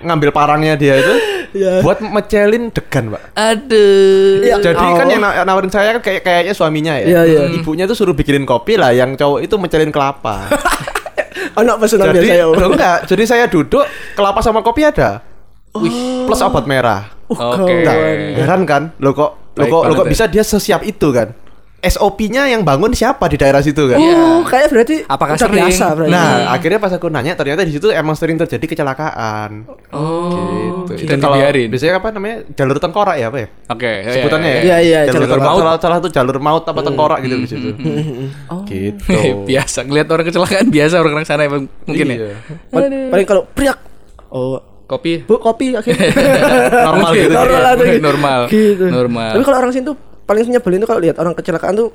[0.00, 1.14] Ngambil parangnya dia itu
[1.52, 1.82] Iya.
[1.82, 4.38] Buat mecelin degan pak Aduh.
[4.40, 4.56] Iya.
[4.62, 4.94] Jadi Oh.
[4.94, 7.42] kan yang na- nawarin saya kan kayak kayaknya suaminya ya Iya, iya.
[7.52, 10.46] Ibunya tuh suruh bikinin kopi lah Yang cowok itu mecelin kelapa
[11.58, 12.46] Anak pesanan Jadi biasa ya.
[12.70, 15.22] Enggak Jadi saya duduk Kelapa sama kopi ada
[15.72, 17.86] Plus obat merah Oke.
[17.86, 17.94] Nah,
[18.42, 18.82] heran kan?
[18.98, 20.10] Lo kok lo kok lo kok ya.
[20.10, 21.30] bisa dia sesiap itu kan?
[21.80, 23.96] SOP-nya yang bangun siapa di daerah situ kan?
[23.96, 25.64] Oh, kayak berarti Apakah udah sering?
[25.64, 26.12] biasa berarti.
[26.12, 29.64] Nah, akhirnya pas aku nanya ternyata di situ emang sering terjadi kecelakaan.
[29.96, 31.08] Oh, gitu.
[31.08, 31.72] dan kalau dibiarin.
[31.72, 32.36] biasanya apa namanya?
[32.52, 33.48] Jalur tengkorak ya apa ya?
[33.72, 33.92] Oke.
[34.04, 34.60] iya, Sebutannya ya?
[34.60, 35.60] Iya, iya, jalur, jalur maut.
[35.64, 37.68] Salah, salah satu jalur maut apa tengkorak gitu di situ.
[38.68, 39.08] Gitu.
[39.50, 42.16] biasa ngelihat orang kecelakaan biasa orang-orang sana emang mungkin ya.
[42.20, 42.34] Iya.
[42.68, 43.78] Pal- Paling kalau priak
[44.36, 44.60] oh
[44.90, 45.22] Kopi.
[45.22, 46.10] Bu, kopi akhirnya.
[46.90, 47.30] Normal gitu.
[47.30, 48.02] normal gitu.
[48.02, 48.40] Normal.
[48.50, 48.84] Gitu.
[48.90, 49.30] Normal.
[49.38, 51.90] Tapi kalau orang sini tuh paling nyebelin tuh kalau lihat orang kecelakaan tuh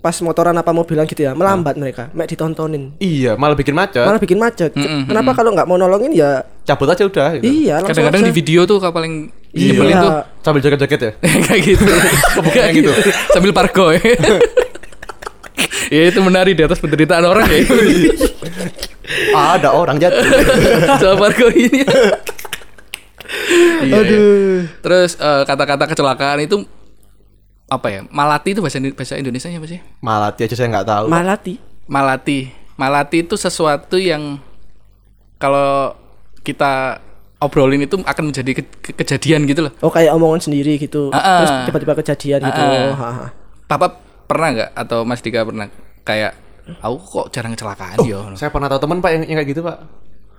[0.00, 2.96] pas motoran apa mobilan gitu ya, melambat mereka, mek ditontonin.
[2.96, 4.00] Iya, malah bikin macet.
[4.00, 4.72] Malah bikin macet.
[4.76, 7.44] Kenapa kalau nggak mau nolongin ya Cabut aja udah gitu.
[7.44, 9.74] iya Kadang-kadang di video tuh kalau paling Iya.
[9.74, 11.12] nyebelin tuh Sambil jaket-jaket ya.
[11.48, 11.92] kayak gitu.
[12.48, 12.90] kayak gitu.
[13.34, 14.00] Sambil parko ya.
[15.94, 17.60] ya itu menari di atas penderitaan orang ya.
[19.36, 20.22] Ah, ada orang jatuh.
[20.96, 21.82] Sama parko ini.
[23.84, 24.18] Iya, iya.
[24.80, 26.62] Terus eh, kata-kata kecelakaan itu
[27.70, 28.00] apa ya?
[28.10, 29.80] Malati itu bahasa bahasa Indonesia apa sih?
[30.02, 31.06] Malati aja saya nggak tahu.
[31.06, 31.54] malati.
[31.86, 32.38] Malati.
[32.74, 34.42] Malati itu sesuatu yang
[35.36, 35.94] kalau
[36.40, 36.98] kita
[37.38, 39.72] obrolin itu akan menjadi ke- ke- kejadian gitu loh.
[39.80, 41.08] Oh kayak omongan sendiri gitu.
[41.10, 41.36] Ah, ah.
[41.38, 42.60] Terus tiba-tiba kejadian gitu.
[42.60, 42.92] Ah, ah.
[42.92, 43.26] Ha, ha.
[43.64, 43.86] Papa
[44.26, 45.70] pernah nggak atau Mas Dika pernah
[46.02, 46.36] kayak
[46.78, 48.28] aku kok jarang kecelakaan yo.
[48.34, 49.78] Saya pernah tahu teman Pak yang, yang kayak gitu, Pak.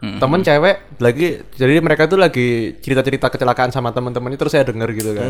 [0.01, 5.13] Temen cewek lagi jadi mereka tuh lagi cerita-cerita kecelakaan sama teman-temannya terus saya denger gitu
[5.13, 5.29] kan.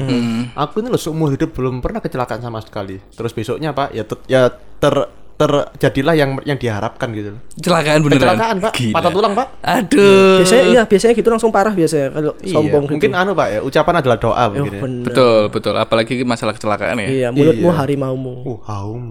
[0.56, 3.04] Aku ini loh seumur hidup belum pernah kecelakaan sama sekali.
[3.12, 4.96] Terus besoknya Pak ya ter- ya ter
[5.42, 7.42] terjadilah yang yang diharapkan gitu loh.
[7.54, 8.22] Kecelakaan beneran.
[8.22, 8.72] Kecelakaan, Pak.
[8.78, 8.94] Gila.
[8.94, 9.48] Patah tulang, Pak.
[9.62, 10.38] Aduh.
[10.40, 12.94] Biasanya iya, biasanya gitu langsung parah biasanya kalau Iya, sombong gitu.
[12.94, 14.82] mungkin anu Pak ya, ucapan adalah doa Oh, mungkin ya.
[14.82, 15.06] bener.
[15.06, 15.74] Betul, betul.
[15.76, 17.08] Apalagi masalah kecelakaan ya.
[17.10, 17.78] Iya, mulutmu Iya.
[17.78, 18.34] harimaumu.
[18.46, 19.04] Uh, haum.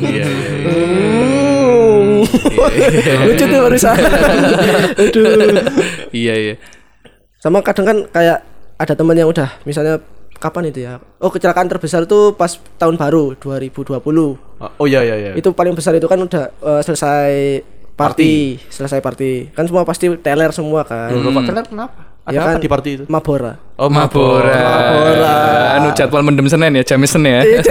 [0.00, 0.74] Iya, iya, iya.
[3.24, 3.96] Lucu tuh barusan.
[5.00, 5.26] Aduh.
[6.10, 6.54] Iya, iya.
[7.38, 8.38] Sama kadang kan kayak
[8.76, 10.00] ada teman yang udah misalnya
[10.36, 11.00] kapan itu ya?
[11.20, 14.49] Oh, kecelakaan terbesar tuh pas tahun baru 2020.
[14.60, 15.32] Oh iya iya iya.
[15.32, 17.64] Itu paling besar itu kan udah eh, selesai
[17.96, 19.56] party, selesai party.
[19.56, 21.08] Kan semua pasti teler semua kan.
[21.12, 22.00] Loh, Pak Keller kenapa?
[22.20, 22.60] Ada Ya apa kan?
[22.60, 23.04] di party itu?
[23.08, 23.56] Mabora.
[23.80, 24.52] Oh, Mabora.
[24.52, 25.36] Mabora.
[25.80, 27.42] Anu jadwal mendem Senin ya, jam Senin ya.
[27.42, 27.60] Iya,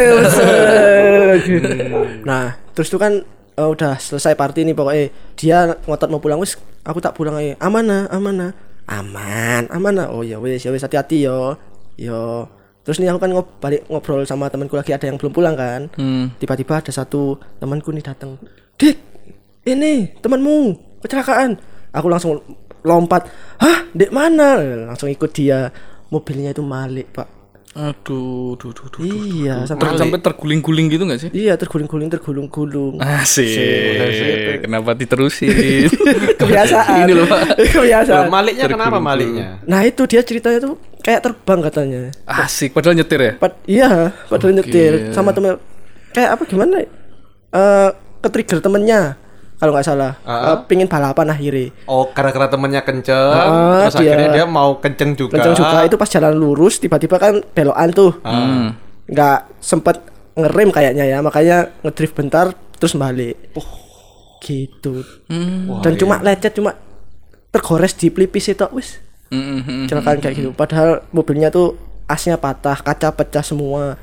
[2.30, 3.22] nah, terus tuh kan
[3.60, 5.06] eh, udah selesai party nih pokoknya
[5.38, 8.52] dia ngotot mau pulang wis aku tak pulang aja aman nah aman nah
[8.90, 11.54] aman aman nah oh ya wis ya wis hati-hati yo
[12.00, 12.48] yo
[12.90, 15.94] terus nih aku kan ngob balik ngobrol sama temanku lagi ada yang belum pulang kan.
[15.94, 16.34] Hmm.
[16.42, 18.42] tiba-tiba ada satu temanku nih datang
[18.82, 18.98] dik
[19.70, 20.74] ini temanmu
[21.06, 21.54] kecelakaan.
[21.94, 22.42] Aku langsung
[22.82, 23.30] lompat
[23.62, 23.86] hah?
[23.94, 24.58] Dek mana?
[24.90, 25.70] Langsung ikut dia.
[26.10, 27.39] Mobilnya itu malik pak
[27.80, 29.04] Aduh, duh, duh, duh.
[29.08, 31.30] iya Ter- sampai sampai terguling-guling gitu gak sih?
[31.32, 33.00] Iya terguling-guling tergulung-gulung.
[33.00, 34.68] Asik.
[34.68, 35.88] Kenapa diterusin?
[36.40, 37.08] Kebiasaan.
[37.08, 37.56] Ini loh, Pak.
[37.80, 38.28] Kebiasaan.
[38.28, 39.64] Loh, maliknya kenapa maliknya?
[39.64, 42.02] Nah itu dia ceritanya tuh kayak terbang katanya.
[42.28, 43.32] Asik, padahal nyetir ya?
[43.40, 45.56] Pad iya, padahal nyetir sama temen
[46.12, 46.84] kayak apa gimana?
[46.84, 47.90] Eh
[48.20, 49.16] ke trigger temennya
[49.60, 50.16] kalau nggak salah.
[50.24, 51.76] Eh, pingin balapan akhirnya.
[51.84, 55.36] Oh, karena temennya kenceng, Ah, terus dia- akhirnya dia mau kenceng juga.
[55.36, 58.12] Kenceng juga itu pas jalan lurus tiba-tiba kan belokan tuh.
[58.24, 58.74] Hmm.
[59.06, 60.00] Nggak sempet
[60.34, 63.36] ngerem kayaknya ya, makanya ngedrift bentar terus balik.
[64.40, 65.04] Gitu.
[65.84, 66.72] Dan cuma lecet cuma
[67.50, 69.82] tergores di pelipis itu wis Hmm, hmm, hmm.
[69.86, 73.94] kecelakaan kayak gitu padahal mobilnya tuh asnya patah kaca pecah semua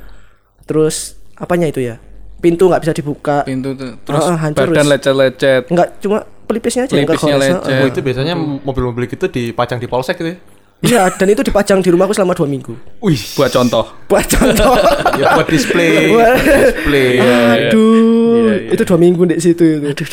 [0.62, 1.98] terus apanya itu ya
[2.36, 3.96] pintu nggak bisa dibuka Pintu tuh.
[3.98, 5.62] Terus ah, hancur, badan lecet-lecet.
[5.66, 7.64] nggak cuma pelipisnya aja Pelipisnya lecet.
[7.74, 10.38] Oh, itu biasanya mobil-mobil gitu dipajang di polsek gitu ya.
[10.78, 13.88] iya dan itu dipajang di rumahku selama dua minggu Wih, Buat contoh.
[14.06, 14.76] buat contoh
[15.20, 16.12] ya buat display.
[16.12, 17.16] display.
[17.72, 20.04] aduh itu dua minggu di situ itu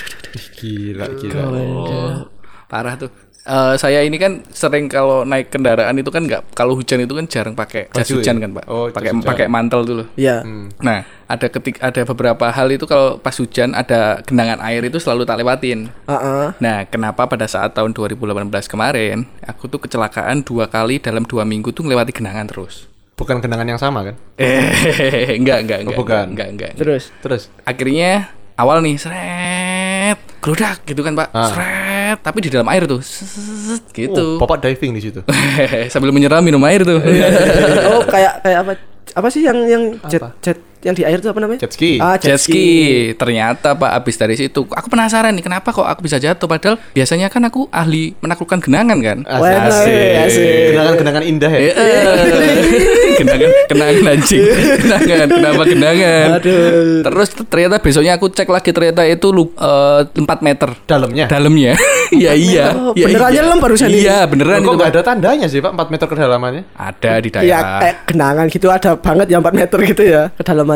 [0.56, 1.44] Gila, gila.
[2.66, 3.12] Parah tuh.
[3.44, 7.28] Eh, saya ini kan sering kalau naik kendaraan itu kan nggak kalau hujan itu kan
[7.28, 8.16] jarang pakai jas Baju ya?
[8.16, 9.28] hujan kan pak Oh, pakai hujan.
[9.28, 10.40] pakai mantel dulu ya
[10.80, 15.26] nah ada ketik ada beberapa hal itu kalau pas hujan ada genangan air itu selalu
[15.26, 16.54] tak lewatin ah.
[16.58, 18.22] nah kenapa pada saat tahun 2018
[18.66, 23.70] kemarin aku tuh kecelakaan dua kali dalam dua minggu tuh melewati genangan terus Bukan kenangan
[23.70, 24.16] yang sama kan?
[24.42, 26.34] eh enggak enggak enggak Oh, bukan.
[26.34, 26.82] enggak enggak, enggak.
[26.82, 31.46] terus Terus akhirnya awal nih seret geludak gitu kan pak Ah.
[31.48, 35.22] seret tapi di dalam air tuh Set, gitu oh, Bapak diving di situ.
[35.90, 36.98] sambil menyeram minum air tuh
[37.90, 38.72] oh kayak kayak apa
[39.14, 41.96] apa sih yang yang jet jet yang di air itu apa namanya Jet ski.
[41.98, 42.68] ah jet ski
[43.14, 47.28] ternyata pak abis dari situ aku penasaran nih kenapa kok aku bisa jatuh padahal biasanya
[47.28, 50.14] kan aku ahli menaklukkan genangan kan Wah, Asik.
[50.22, 50.56] asik.
[50.70, 51.60] Kenangan-kenangan indah ya.
[51.64, 51.72] Eh,
[53.16, 54.44] genangan genangan anjing
[54.80, 57.02] genangan kenapa genangan Aduh.
[57.02, 61.26] terus ternyata besoknya aku cek lagi ternyata itu lu eh, 4 meter Dalamnya.
[61.28, 61.74] dalamnya
[62.12, 63.36] iya iya Oh, iya, beneran iya.
[63.40, 64.00] nyelam barusan ini?
[64.02, 64.96] iya beneran kok itu nggak Pak.
[64.96, 66.64] ada tandanya sih Pak 4 meter kedalamannya?
[66.74, 70.22] ada di ya daerah kayak genangan gitu ada banget ya 4 meter gitu ya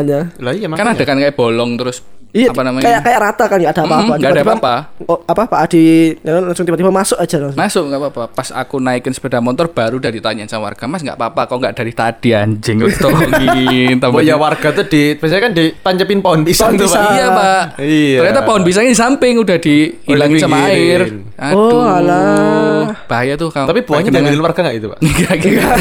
[0.02, 2.84] kedalamannya Lah iya kan ada kan kayak bolong terus Iya, apa namanya?
[2.84, 3.96] kayak kayak rata kan nggak ada apa-apa.
[3.96, 4.74] Mm, nggak ada Tiba-tiba, apa-apa.
[5.08, 5.84] Oh, apa Pak Adi
[6.20, 7.56] langsung tiba-tiba masuk aja langsung.
[7.56, 8.22] Masuk nggak apa-apa.
[8.36, 11.74] Pas aku naikin sepeda motor baru udah ditanyain sama warga, Mas nggak apa-apa kok nggak
[11.80, 13.96] dari tadi anjing tolongin.
[14.12, 17.12] Oh ya warga tuh di biasanya kan ditancepin pohon pisang Pohon tuh, Pak.
[17.16, 17.64] Iya pak.
[17.80, 18.18] Iya.
[18.20, 21.00] Ternyata pohon pisangnya di samping udah dihilangin sama air.
[21.38, 21.70] Aduh.
[21.70, 22.98] Oh, alah.
[23.06, 23.70] Bahaya tuh kalau.
[23.70, 24.98] Tapi buahnya diambil warga enggak itu, Pak?
[24.98, 25.74] Enggak, enggak,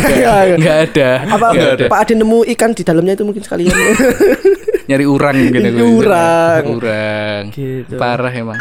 [0.53, 1.09] Enggak, ada.
[1.25, 1.85] Apa Enggak ada.
[1.89, 3.73] Pak Adi nemu ikan di dalamnya itu mungkin sekalian.
[4.93, 5.57] Nyari urang gitu.
[5.57, 6.63] Nyari urang.
[6.77, 7.43] Urang.
[7.49, 7.95] Gitu.
[7.97, 8.59] Parah emang.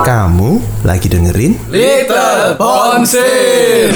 [0.00, 0.50] Kamu
[0.88, 1.52] lagi dengerin?
[1.68, 3.92] Little Bonsir.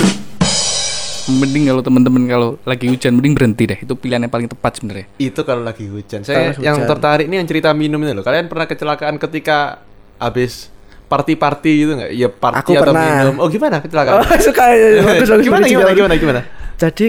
[1.24, 3.78] Mending kalau teman-teman kalau lagi hujan mending berhenti deh.
[3.80, 5.08] Itu pilihan yang paling tepat sebenarnya.
[5.16, 6.20] Itu kalau lagi hujan.
[6.20, 6.90] Saya Kalau yang hujan.
[6.92, 8.20] tertarik ini yang cerita minum ini loh.
[8.20, 9.80] Kalian pernah kecelakaan ketika
[10.16, 10.68] habis
[11.04, 12.10] party-party gitu nggak?
[12.10, 13.04] Iya party Aku atau pernah.
[13.24, 13.34] minum.
[13.38, 14.20] Oh gimana kecelakaan?
[14.20, 14.88] oh, suka ya.
[15.00, 15.96] Bagus, bagus, gimana, bagus, gimana, bagus.
[15.96, 16.40] gimana, gimana?
[16.74, 17.06] Jadi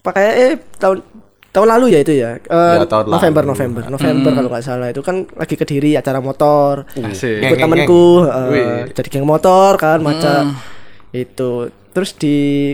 [0.00, 0.98] pakai eh tahun
[1.48, 2.30] tahun lalu ya itu ya.
[2.34, 3.50] Eh, Ya, tahun November, lalu.
[3.52, 6.88] November, November kalau nggak salah itu kan lagi kediri acara motor.
[6.90, 7.28] Asik.
[7.38, 8.04] Ngeng, ikut temanku
[8.48, 8.88] Wih.
[8.90, 10.56] jadi geng motor kan macam
[11.10, 11.50] itu
[11.92, 12.72] terus di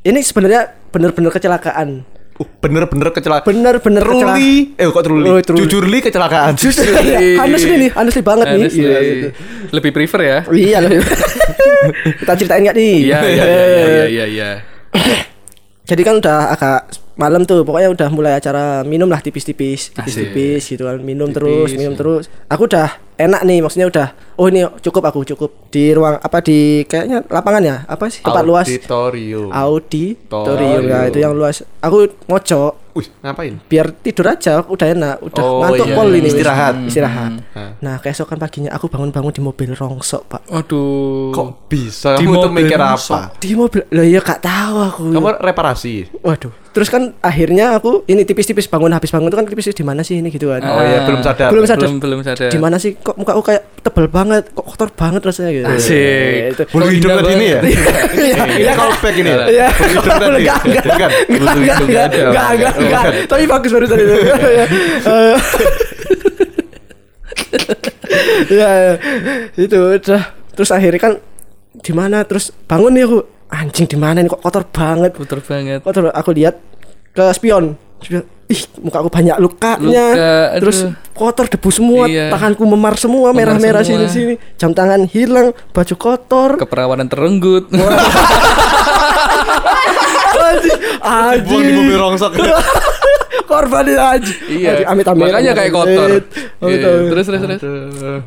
[0.00, 2.09] ini sebenarnya bener-bener kecelakaan Uh,
[2.40, 3.46] bener-bener kecelakaan.
[3.46, 5.26] bener-bener kecelakaan Truli, eh kok truli?
[5.26, 5.58] Oh, truli.
[5.60, 6.52] Jujur li kecelakaan.
[7.42, 8.82] honestly nih honestly banget nih Honestly.
[8.82, 9.28] iya gitu.
[9.70, 10.38] Lebih prefer ya.
[10.50, 11.00] iya lebih
[12.20, 14.50] kita ceritain nggak nih Iya, iya, iya, iya, iya, iya.
[15.84, 16.80] jadi kan udah agak
[17.12, 21.92] malam tuh pokoknya udah mulai acara minum lah tipis-tipis tipis-tipis gitu kan minum terus minum
[21.92, 26.38] terus aku udah enak nih maksudnya udah oh ini cukup aku cukup di ruang apa
[26.38, 29.52] di kayaknya lapangan ya apa sih tempat luas Auditorium.
[29.52, 33.54] auditorium ya itu yang luas aku ngocok Wih, ngapain?
[33.62, 36.18] biar tidur aja udah enak udah Oh, ngantuk iya, pol iya.
[36.18, 36.26] ini.
[36.28, 36.74] Istirahat.
[36.82, 37.72] istirahat Hmm.
[37.78, 41.30] nah keesokan paginya aku bangun-bangun di mobil rongsok pak Aduh.
[41.30, 42.14] Kok bisa?
[42.14, 43.30] Di Kamu tuh mobil mikir apa?
[43.36, 46.10] di mobil lah ya gak tahu aku Kamu reparasi.
[46.18, 50.00] waduh terus kan akhirnya aku ini tipis-tipis bangun habis bangun itu kan tipis di mana
[50.00, 51.50] sih ini gitu kan Oh iya, belum sadar.
[51.50, 52.46] belum sadar Belum belum sadar.
[52.46, 56.40] di mana sih kok muka aku kayak tebel banget kok kotor banget rasanya gitu Asik.
[56.48, 57.60] itu Bulu hidung tadi ini ya?
[57.60, 59.28] Iya, Ini callback ini.
[59.28, 59.44] ya?
[59.44, 60.36] Iya, Bulu hidung tadi.
[60.36, 60.94] enggak, enggak, Bukan.
[60.94, 62.18] enggak, enggak, hidung enggak, ada.
[62.54, 63.04] enggak, enggak.
[63.26, 64.14] Tapi bagus barusan itu.
[64.14, 65.36] Eh,
[68.50, 68.94] Ya, ya.
[69.56, 70.22] itu udah.
[70.52, 71.12] Terus akhirnya kan
[71.76, 72.22] di mana?
[72.22, 73.18] Terus bangun nih aku.
[73.50, 75.10] Anjing di mana nih kok kotor banget.
[75.12, 75.82] Puter banget.
[75.82, 76.14] Kotor.
[76.14, 76.58] Aku lihat
[77.10, 77.74] ke spion.
[77.98, 78.22] Spion.
[78.50, 79.78] Ih, muka aku banyak lukanya.
[80.10, 80.58] Luka, aduh.
[80.58, 80.78] Terus
[81.14, 82.34] kotor debu semua, Iya.
[82.34, 84.10] tanganku memar semua, merah-merah semua.
[84.10, 84.34] sini-sini.
[84.58, 86.50] Jam tangan hilang, baju kotor.
[86.58, 87.70] Keperawanan terenggut.
[91.00, 92.18] Anjing, Buang
[93.50, 94.38] korban ini anjing.
[94.46, 94.70] Iya.
[94.86, 95.26] Amit amit.
[95.26, 96.08] Makanya kayak kotor.
[96.08, 96.24] Amit,
[96.62, 96.86] Iya.
[96.86, 97.10] amit.
[97.10, 97.60] Terus terus terus.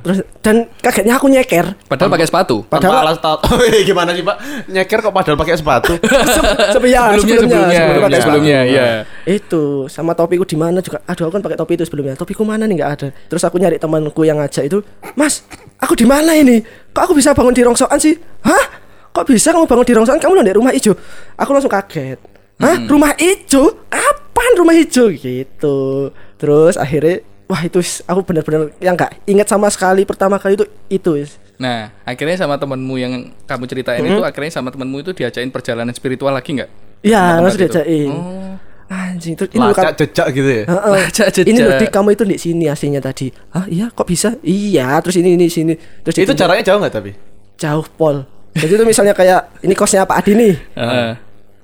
[0.03, 1.65] Terus dan kagetnya aku nyeker.
[1.87, 2.67] Padahal pakai sepatu.
[2.67, 3.47] Padahal- alas tato.
[3.87, 4.35] Gimana sih, Pak?
[4.67, 5.93] Nyeker kok padahal pakai sepatu?
[6.75, 8.75] Sebelumnya, sebelumnya sebelumnya sebelumnya sepatu.
[8.75, 8.85] ya.
[9.23, 10.99] Itu sama topiku di mana juga.
[11.05, 12.13] Aduh, aku kan pakai topi itu sebelumnya.
[12.13, 13.07] Topiku mana nih nggak ada.
[13.09, 14.83] Terus aku nyari temanku yang ngajak itu,
[15.13, 15.45] "Mas,
[15.77, 16.59] aku di mana ini?
[16.91, 18.65] Kok aku bisa bangun di rongsokan sih?" Hah?
[19.09, 20.19] Kok bisa kamu bangun di rongsokan?
[20.19, 20.97] Kamu udah di rumah hijau.
[21.37, 22.17] Aku langsung kaget.
[22.61, 22.77] Hah?
[22.85, 23.73] Rumah hijau?
[23.89, 26.09] Apaan rumah hijau gitu.
[26.37, 31.11] Terus akhirnya Wah itu aku benar-benar yang nggak ingat sama sekali pertama kali itu itu.
[31.59, 36.33] Nah, akhirnya sama temenmu yang kamu ceritain itu akhirnya sama temenmu itu diajain perjalanan spiritual
[36.33, 36.69] lagi nggak?
[37.03, 37.57] Iya, itu.
[37.67, 38.09] diajakin.
[38.09, 38.55] Oh.
[38.89, 40.63] Anjing, terus ini Lacak jejak gitu ya?
[40.69, 40.93] Heeh.
[40.97, 41.49] Lacak jejak.
[41.49, 43.29] Ini loh Dik, kamu itu di sini aslinya tadi.
[43.53, 44.37] Hah, iya kok bisa?
[44.41, 45.73] Iya, terus ini ini sini.
[45.77, 47.11] Terus Itu caranya jauh nggak tapi?
[47.53, 48.25] jauh pol.
[48.53, 50.53] Jadi itu misalnya kayak ini kosnya Pak Adi nih.
[50.77, 51.11] Heeh.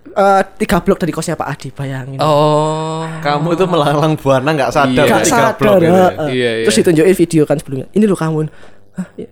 [0.09, 2.17] Eh, tiga blok dari kosnya Pak Adi, bayangin.
[2.19, 3.05] Oh.
[3.21, 5.11] Kamu tuh melalang buana nggak sadar Iya.
[5.11, 5.53] Gak tiga sadar.
[5.55, 5.93] blok gitu ya?
[5.93, 6.29] heeh.
[6.29, 6.65] Iya, iya.
[6.65, 7.87] Terus ditunjukin video kan sebelumnya.
[7.91, 8.39] Ini loh kamu.
[8.95, 9.29] Hah, iya.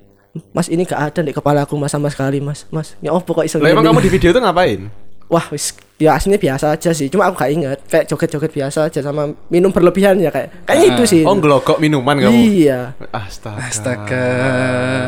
[0.54, 3.42] Mas ini gak ada di kepala aku mas sama sekali mas mas ya oh pokok
[3.42, 4.86] iseng Lah emang kamu di video itu ngapain?
[5.26, 9.02] wah wis ya aslinya biasa aja sih cuma aku gak inget kayak joget-joget biasa aja
[9.02, 12.38] sama minum berlebihan ya kayak kayaknya itu sih Oh ngelokok minuman kamu?
[12.38, 13.58] iya Astaga.
[13.60, 14.26] Astaga.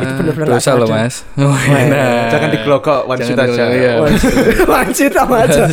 [0.02, 0.90] Itu bener-bener dosa loh.
[0.90, 1.22] Mas.
[1.38, 2.34] Oh, enak.
[2.34, 3.92] Jangan digelokok one Jangan shoot aja.
[4.66, 5.64] Wansit sama aja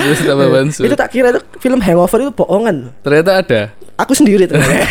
[0.76, 3.60] itu tak kira itu film hangover itu bohongan Ternyata ada.
[3.96, 4.84] aku sendiri ternyata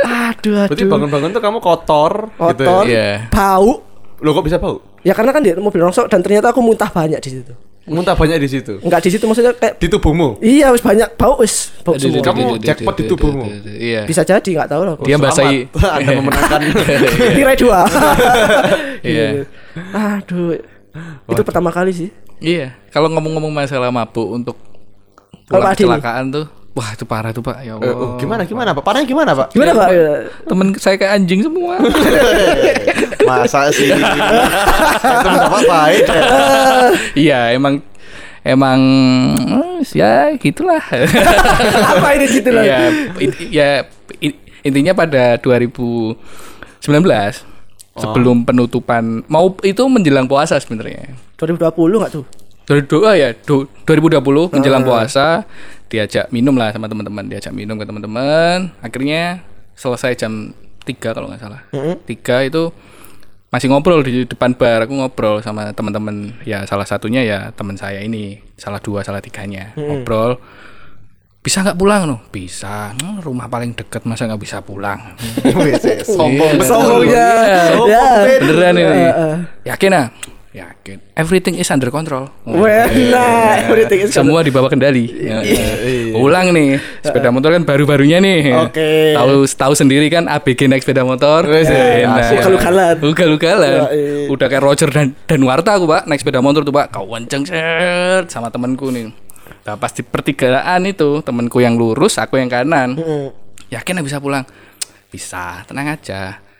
[0.00, 2.64] aduh aduh Berarti bangun-bangun tuh kamu kotor, gitu.
[2.64, 3.28] kotor Iya.
[3.28, 3.84] bau
[4.18, 4.80] Loh kok bisa bau?
[5.02, 8.38] ya karena kan di mobil rongsok dan ternyata aku muntah banyak di situ Muntah banyak
[8.38, 8.78] di situ.
[8.78, 10.38] enggak di situ maksudnya kayak Di tubuhmu.
[10.38, 13.42] iya wis banyak bau wis bau semua Kamu jackpot di tubuhmu.
[13.66, 14.06] Iya.
[14.06, 15.18] bisa jadi nggak tahu lah Dia.
[15.18, 15.66] Selamat.
[15.98, 16.60] Anda memenangkan.
[17.36, 17.80] tirai dua
[19.02, 19.50] Iya.
[19.90, 20.54] aduh
[21.26, 22.74] itu pertama kali sih Iya.
[22.90, 24.58] Kalau ngomong-ngomong masalah mabuk untuk
[25.46, 27.60] kecelakaan tuh, wah itu parah tuh Pak.
[27.60, 27.92] Ya Eh, Allah.
[27.92, 28.80] oh, gimana gimana Pak?
[28.80, 29.52] Parahnya gimana Pak?
[29.52, 29.88] gimana pak
[30.44, 31.76] Temen saya kayak anjing semua.
[33.28, 33.92] Masa sih?
[33.92, 36.02] Itu mendapat baik.
[36.04, 36.22] ya?
[37.14, 37.84] Iya, emang
[38.42, 38.80] emang
[39.38, 40.82] eh, ya gitulah.
[41.92, 42.62] Apa ini gitu loh?
[42.62, 43.68] ya, in- ya
[44.18, 46.18] in- intinya pada 2019
[47.92, 51.14] sebelum penutupan mau itu menjelang puasa sebenarnya.
[51.36, 52.24] 2020 enggak tuh?
[52.62, 55.42] Dari doa ya, du- 2020 menjelang puasa
[55.92, 58.72] diajak minum lah sama teman-teman, diajak minum ke teman-teman.
[58.80, 59.44] Akhirnya
[59.76, 60.56] selesai jam
[60.88, 61.60] 3 kalau nggak salah.
[62.08, 62.72] Tiga itu
[63.52, 66.32] masih ngobrol di depan bar, aku ngobrol sama teman-teman.
[66.48, 69.76] Ya salah satunya ya teman saya ini, salah dua, salah tiganya.
[69.76, 70.40] Ngobrol.
[71.42, 72.16] Bisa nggak pulang no?
[72.32, 72.94] Bisa.
[72.96, 74.96] Hmm, rumah paling dekat masa nggak bisa pulang.
[76.64, 77.28] Sombong ya.
[77.84, 78.04] Ya.
[78.24, 78.40] Ben.
[78.46, 79.04] Beneran ini.
[79.68, 80.06] Yakin ah?
[80.52, 81.00] Yakin.
[81.16, 82.28] Everything is under control.
[82.44, 85.08] Wah, nah, everything is Semua di bawah kendali.
[85.08, 86.12] Ya, ya.
[86.12, 88.52] Ulang nih, sepeda motor kan baru-barunya nih.
[88.68, 89.16] Oke.
[89.16, 91.48] Tahu tahu sendiri kan ABG naik sepeda motor.
[91.48, 92.44] Wes, eh, Enak.
[92.44, 92.94] ugal-ugalan.
[93.00, 93.72] Ugal-ugalan.
[93.72, 94.28] Ya, eh.
[94.28, 96.92] Udah kayak Roger dan dan Warta aku, Pak, naik sepeda motor tuh, Pak.
[96.92, 99.08] Kau kenceng set sama temanku nih.
[99.64, 103.00] Nah, pas di pertigaan itu, temanku yang lurus, aku yang kanan.
[103.00, 103.28] Mm.
[103.72, 104.44] Yakin bisa pulang?
[105.08, 106.51] Bisa, tenang aja.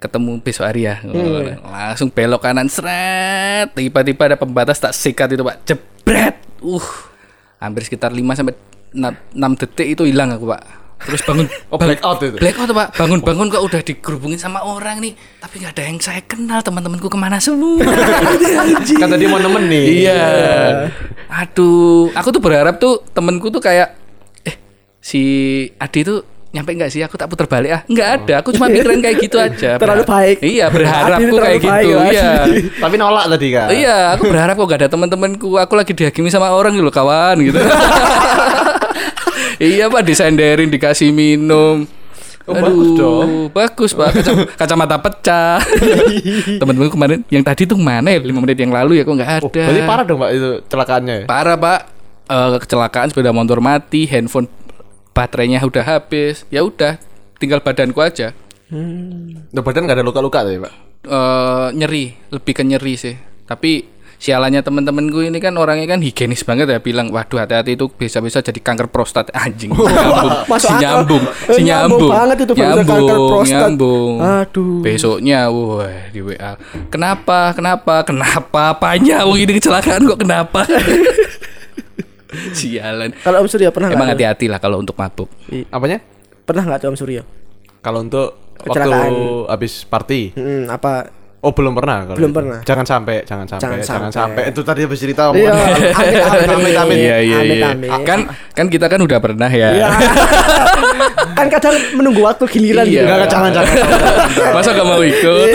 [0.00, 1.04] Ketemu besok hari ya.
[1.60, 3.76] Langsung belok kanan seret.
[3.76, 5.56] Tiba-tiba ada pembatas tak sikat itu, Pak.
[5.68, 6.36] Jebret.
[6.64, 6.88] Uh.
[7.60, 8.56] Hampir sekitar 5 sampai
[8.96, 10.80] 6 detik itu hilang aku, Pak.
[11.00, 12.36] Terus bangun Oh, blackout itu.
[12.36, 12.88] Blackout Pak.
[12.96, 15.16] Bangun-bangun kok udah digerubungin sama orang nih.
[15.40, 16.60] Tapi nggak ada yang saya kenal.
[16.60, 17.80] Teman-temanku ke mana semua?
[19.00, 19.84] Kan tadi mau nemen nih.
[20.04, 20.22] Iya.
[21.28, 23.96] Aduh, aku tuh berharap tuh temenku tuh kayak
[24.44, 24.56] eh
[25.00, 25.22] si
[25.80, 27.00] Adi tuh nyampe nggak sih?
[27.00, 27.82] Aku tak puter balik ah.
[27.84, 28.34] Nggak ada.
[28.40, 29.76] Aku cuma mikirin kayak gitu aja.
[29.76, 30.36] Terlalu Berharap- baik.
[30.40, 31.96] Iya, Adi berharapku kayak baik, gitu.
[31.96, 32.10] Mas.
[32.10, 32.30] Iya.
[32.82, 33.68] Tapi nolak tadi kan.
[33.70, 35.48] Iya, aku berharap kok gak ada teman-temanku.
[35.56, 37.58] Aku lagi dihakimi sama orang gitu kawan gitu.
[39.60, 41.86] iya, Pak, disenderin, dikasih minum.
[42.44, 43.28] Oh, bagus dong.
[43.52, 44.10] Bagus, Pak.
[44.12, 45.62] Kaca- kacamata pecah.
[46.58, 48.18] Temen-temenku kemarin yang tadi tuh mana ya?
[48.18, 49.44] 5 menit yang lalu ya kok nggak ada.
[49.44, 51.14] Oh, berarti parah dong Pak itu celakaannya.
[51.14, 51.24] ya?
[51.26, 51.80] Parah, Pak.
[52.26, 54.46] Eh, kecelakaan sepeda motor mati, handphone
[55.10, 56.44] baterainya udah habis.
[56.48, 56.96] Ya udah,
[57.36, 58.32] tinggal badanku aja.
[59.50, 60.74] Loh, badan nggak ada luka-luka tadi Pak.
[61.00, 63.16] eh nyeri, lebih ke nyeri sih.
[63.42, 68.38] Tapi sialannya temen-temenku ini kan orangnya kan higienis banget ya bilang, waduh hati-hati itu bisa-bisa
[68.38, 69.72] jadi kanker prostat anjing.
[69.72, 70.82] Nyambung, Masuk si akal.
[70.84, 73.60] nyambung, Eh, si nyambung nyambung, banget itu kanker nyambung, prostat.
[73.64, 74.12] nyambung.
[74.20, 74.80] Aduh.
[74.80, 76.52] Besoknya, wah di WA,
[76.86, 79.24] kenapa, kenapa, kenapa, apanya?
[79.24, 80.68] Wong ini kecelakaan kok kenapa?
[82.58, 83.10] Sialan.
[83.20, 84.18] Kalau Om Suryo pernah Emang nggak?
[84.18, 85.28] hati-hati lah kalau untuk mabuk.
[85.70, 85.98] Apanya?
[86.46, 87.22] Pernah nggak tuh Om Suryo?
[87.80, 89.00] Kalau untuk waktu
[89.48, 90.36] habis party.
[90.36, 91.19] Hmm, apa?
[91.40, 92.36] Oh belum pernah kalau Belum itu.
[92.36, 92.58] pernah.
[92.60, 94.44] Jangan sampai, jangan sampai, Jangan jangan, sampai.
[94.44, 94.52] sampai.
[94.52, 95.52] Itu tadi habis cerita Iya,
[95.96, 96.96] amit amit Amit, amit.
[97.00, 97.68] Iya, iya, Amit, iya.
[97.72, 97.88] amit.
[98.04, 98.20] Kan,
[98.52, 99.72] kan kita kan udah pernah ya.
[99.72, 99.88] Iya.
[101.40, 102.92] kan kadang menunggu waktu giliran Iya.
[102.92, 103.04] gitu.
[103.08, 103.72] Enggak, jangan, jangan.
[104.52, 105.48] Masa gak mau ikut?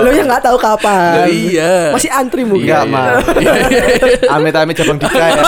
[0.00, 1.12] Lo yang nggak tahu kapan.
[1.20, 1.74] Loh, iya.
[1.92, 2.64] Masih antri mungkin.
[2.64, 3.20] Enggak, mah.
[4.40, 5.42] Amit amit cabang dika ya.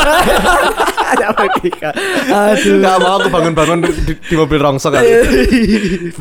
[1.57, 1.91] Kika?
[2.29, 2.77] Aduh.
[2.77, 5.03] Enggak mau aku bangun-bangun di, di mobil rongsok kan.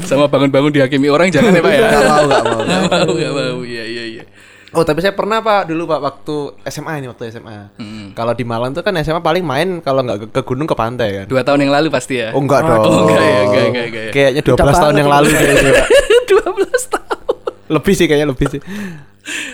[0.06, 2.62] sama bangun-bangun dihakimi orang jangan ya pak ya Enggak mau, enggak mau.
[3.02, 4.26] Mau nggak mau iya iya iya
[4.74, 7.78] Oh tapi saya pernah pak dulu pak waktu SMA ini waktu SMA.
[8.18, 11.10] Kalau di Malang tuh kan SMA paling main kalau nggak ke, ke gunung ke pantai
[11.14, 11.26] kan.
[11.30, 12.82] dua tahun yang lalu pasti ya Oh enggak dong.
[12.82, 14.12] oh enggak ya enggak enggak enggak ya.
[14.12, 15.38] Kayaknya 12 Udah tahun yang lalu itu.
[15.38, 15.88] kayaknya, Pak.
[16.34, 17.36] dua belas tahun
[17.70, 18.62] Lebih sih kayaknya lebih sih.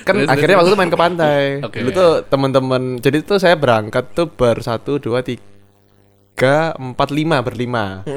[0.02, 0.60] Kan Terus, akhirnya terus.
[0.64, 1.42] waktu itu main ke pantai.
[1.62, 1.78] Oke.
[1.84, 5.44] Dulu tuh teman-teman jadi tuh saya berangkat tuh ber satu dua tiga
[6.76, 8.08] empat lima berlima.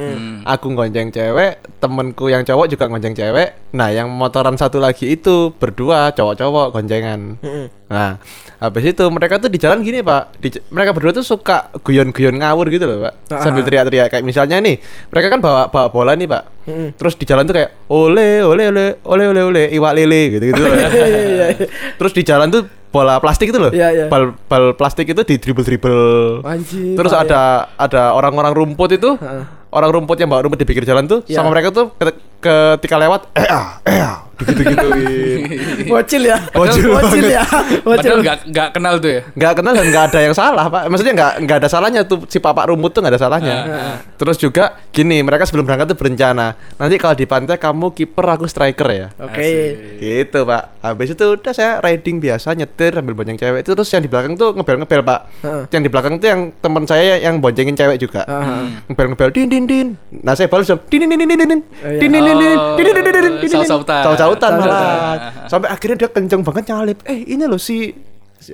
[0.47, 3.73] Aku gonceng cewek, temenku yang cowok juga gonceng cewek.
[3.75, 7.41] Nah yang motoran satu lagi itu berdua cowok-cowok goncengan.
[7.89, 8.21] Nah
[8.63, 12.71] habis itu mereka tuh di jalan gini pak, di, mereka berdua tuh suka guyon-guyon ngawur
[12.71, 14.09] gitu loh pak, sambil teriak-teriak.
[14.13, 14.79] Kayak misalnya nih
[15.11, 16.43] mereka kan bawa bawa bola nih pak,
[16.97, 20.63] terus di jalan tuh kayak ole ole ole ole ole ole iwak lele gitu gitu.
[21.99, 24.07] terus di jalan tuh bola plastik itu loh, Iya, iya.
[24.13, 26.45] bal bal plastik itu di dribble dribble.
[26.93, 27.25] Terus bahaya.
[27.25, 27.43] ada
[27.81, 29.17] ada orang-orang rumput itu,
[29.73, 31.41] orang rumput yang bawa rumput di pinggir jalan tuh, Iya.
[31.41, 31.89] sama mereka tuh
[32.43, 35.41] ketika lewat, eh ah, eh ah, gitu gituin.
[35.87, 36.39] Bocil ya.
[36.51, 37.43] Bocil Bocil ya.
[37.83, 37.83] Bocil.
[37.85, 39.21] padahal nggak nggak kenal tuh ya?
[39.35, 40.83] Nggak kenal dan nggak ada yang salah pak.
[40.91, 43.57] Maksudnya nggak nggak ada salahnya tuh si papak rumput tuh nggak ada salahnya.
[44.19, 46.57] Terus juga gini mereka sebelum berangkat tuh berencana.
[46.79, 49.07] Nanti kalau di pantai kamu kiper aku striker ya?
[49.19, 49.49] Oke.
[50.03, 50.83] gitu pak.
[50.83, 53.63] Habis itu udah saya riding biasa nyetir ambil bonceng cewek.
[53.63, 55.21] Itu terus yang di belakang tuh ngebel ngebel pak.
[55.43, 55.63] Heeh.
[55.73, 58.27] yang di belakang tuh yang teman saya yang boncengin cewek juga.
[58.91, 59.89] Ngebel ngebel din din din.
[60.23, 61.41] Nah saya balas jawab din din din din din.
[61.43, 62.01] Din iya.
[62.01, 62.32] din din
[64.05, 64.53] saut-sautan.
[65.49, 67.93] sampai akhirnya dia kenceng banget nyalip eh ini loh si,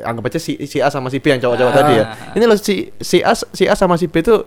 [0.00, 2.04] anggap aja si si A sama si B yang cowok-cowok tadi ya
[2.36, 4.44] ini loh si si A si A sama si B itu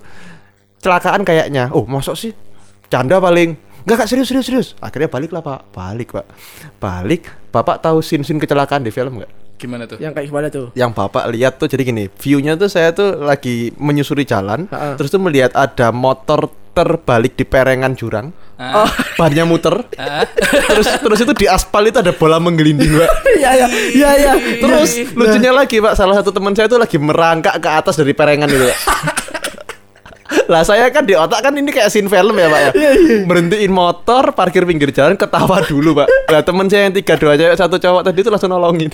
[0.82, 2.34] celakaan kayaknya oh masuk sih
[2.90, 6.26] canda paling Enggak kak serius serius serius akhirnya balik lah pak balik pak
[6.78, 10.02] balik bapak tahu sin sin kecelakaan di film nggak Gimana tuh?
[10.02, 10.68] Yang kayak gimana tuh?
[10.74, 14.98] yang bapak lihat tuh jadi gini viewnya tuh saya tuh lagi menyusuri jalan Ha-ha.
[14.98, 18.32] terus tuh melihat ada motor terbalik di perengan jurang.
[18.56, 18.86] Ah.
[19.18, 19.74] bannya muter.
[20.70, 23.10] Terus terus itu di aspal itu ada bola menggelinding pak.
[23.42, 23.68] Iya iya.
[23.90, 24.34] Iya iya.
[24.62, 25.98] terus lucunya lagi pak.
[25.98, 28.80] Salah satu teman saya tuh lagi merangkak ke atas dari perengan itu Pak.
[30.48, 32.72] lah saya kan di otak kan ini kayak scene film ya pak ya?
[33.26, 36.08] Berhentiin motor parkir pinggir jalan ketawa dulu pak.
[36.30, 38.92] Lah teman saya yang tiga dua cewek satu cowok tadi itu langsung nolongin.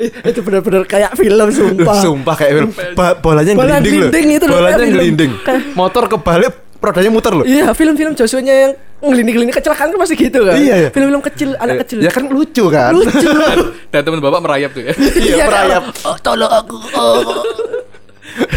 [0.00, 1.94] Itu benar-benar kayak film sumpah.
[2.00, 2.70] Sumpah kayak film.
[2.98, 4.10] Ba- bolanya Bola ngelinding loh.
[4.10, 5.30] gelinding itu loh, Bolanya ngelinding.
[5.78, 7.44] Motor kebalik, rodanya muter loh.
[7.44, 10.56] Iya, film-film Joshua-nya yang ngelinding-ngelinding kecelakaan kan masih gitu kan?
[10.56, 10.90] Iya, iya.
[10.92, 11.98] Film-film kecil, anak kecil.
[12.00, 12.92] Ya kan lucu kan?
[12.96, 13.28] Lucu.
[13.92, 14.92] Dan teman bapak merayap tuh ya.
[15.20, 15.48] Iya, kan?
[15.48, 15.82] merayap.
[16.04, 16.76] Oh, tolong aku.
[16.96, 17.20] Oh.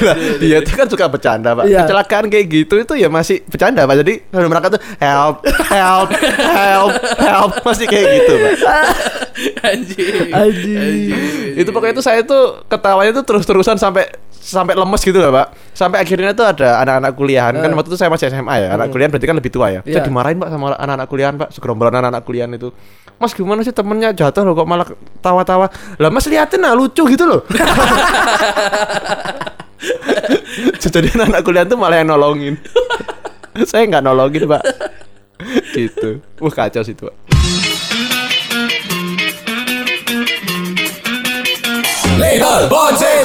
[0.03, 1.65] Lah, dia tuh kan suka bercanda, Pak.
[1.67, 1.83] Iya.
[1.83, 3.95] Kecelakaan kayak gitu itu ya masih bercanda, Pak.
[4.05, 6.09] Jadi kalau mereka tuh help, help,
[6.39, 8.53] help, help masih kayak gitu, Pak.
[9.73, 10.29] Anjing.
[10.29, 11.09] Anjing.
[11.57, 14.07] itu pokoknya itu saya tuh ketawanya tuh terus-terusan sampai
[14.43, 15.47] sampai lemes gitu lah pak.
[15.71, 17.55] Sampai akhirnya tuh ada anak-anak kuliahan.
[17.55, 18.75] Kan waktu itu saya masih SMA ya.
[18.75, 19.79] Anak kuliahan berarti kan lebih tua ya.
[19.87, 20.05] Saya Iya.
[20.05, 21.49] dimarahin pak sama anak-anak kuliahan pak.
[21.55, 22.69] Segerombolan anak-anak kuliahan itu.
[23.15, 24.11] Mas gimana sih temennya?
[24.11, 24.87] Jatuh loh kok malah
[25.23, 27.41] tawa-tawa lah mas liatin lah lucu gitu loh.
[30.83, 32.59] Jadi anak-anak kuliahan tuh malah yang nolongin.
[33.69, 34.61] Saya nggak nolongin pak.
[35.71, 36.19] Gitu.
[36.43, 36.93] Wah kacau sih
[42.13, 43.22] Legal Bonsai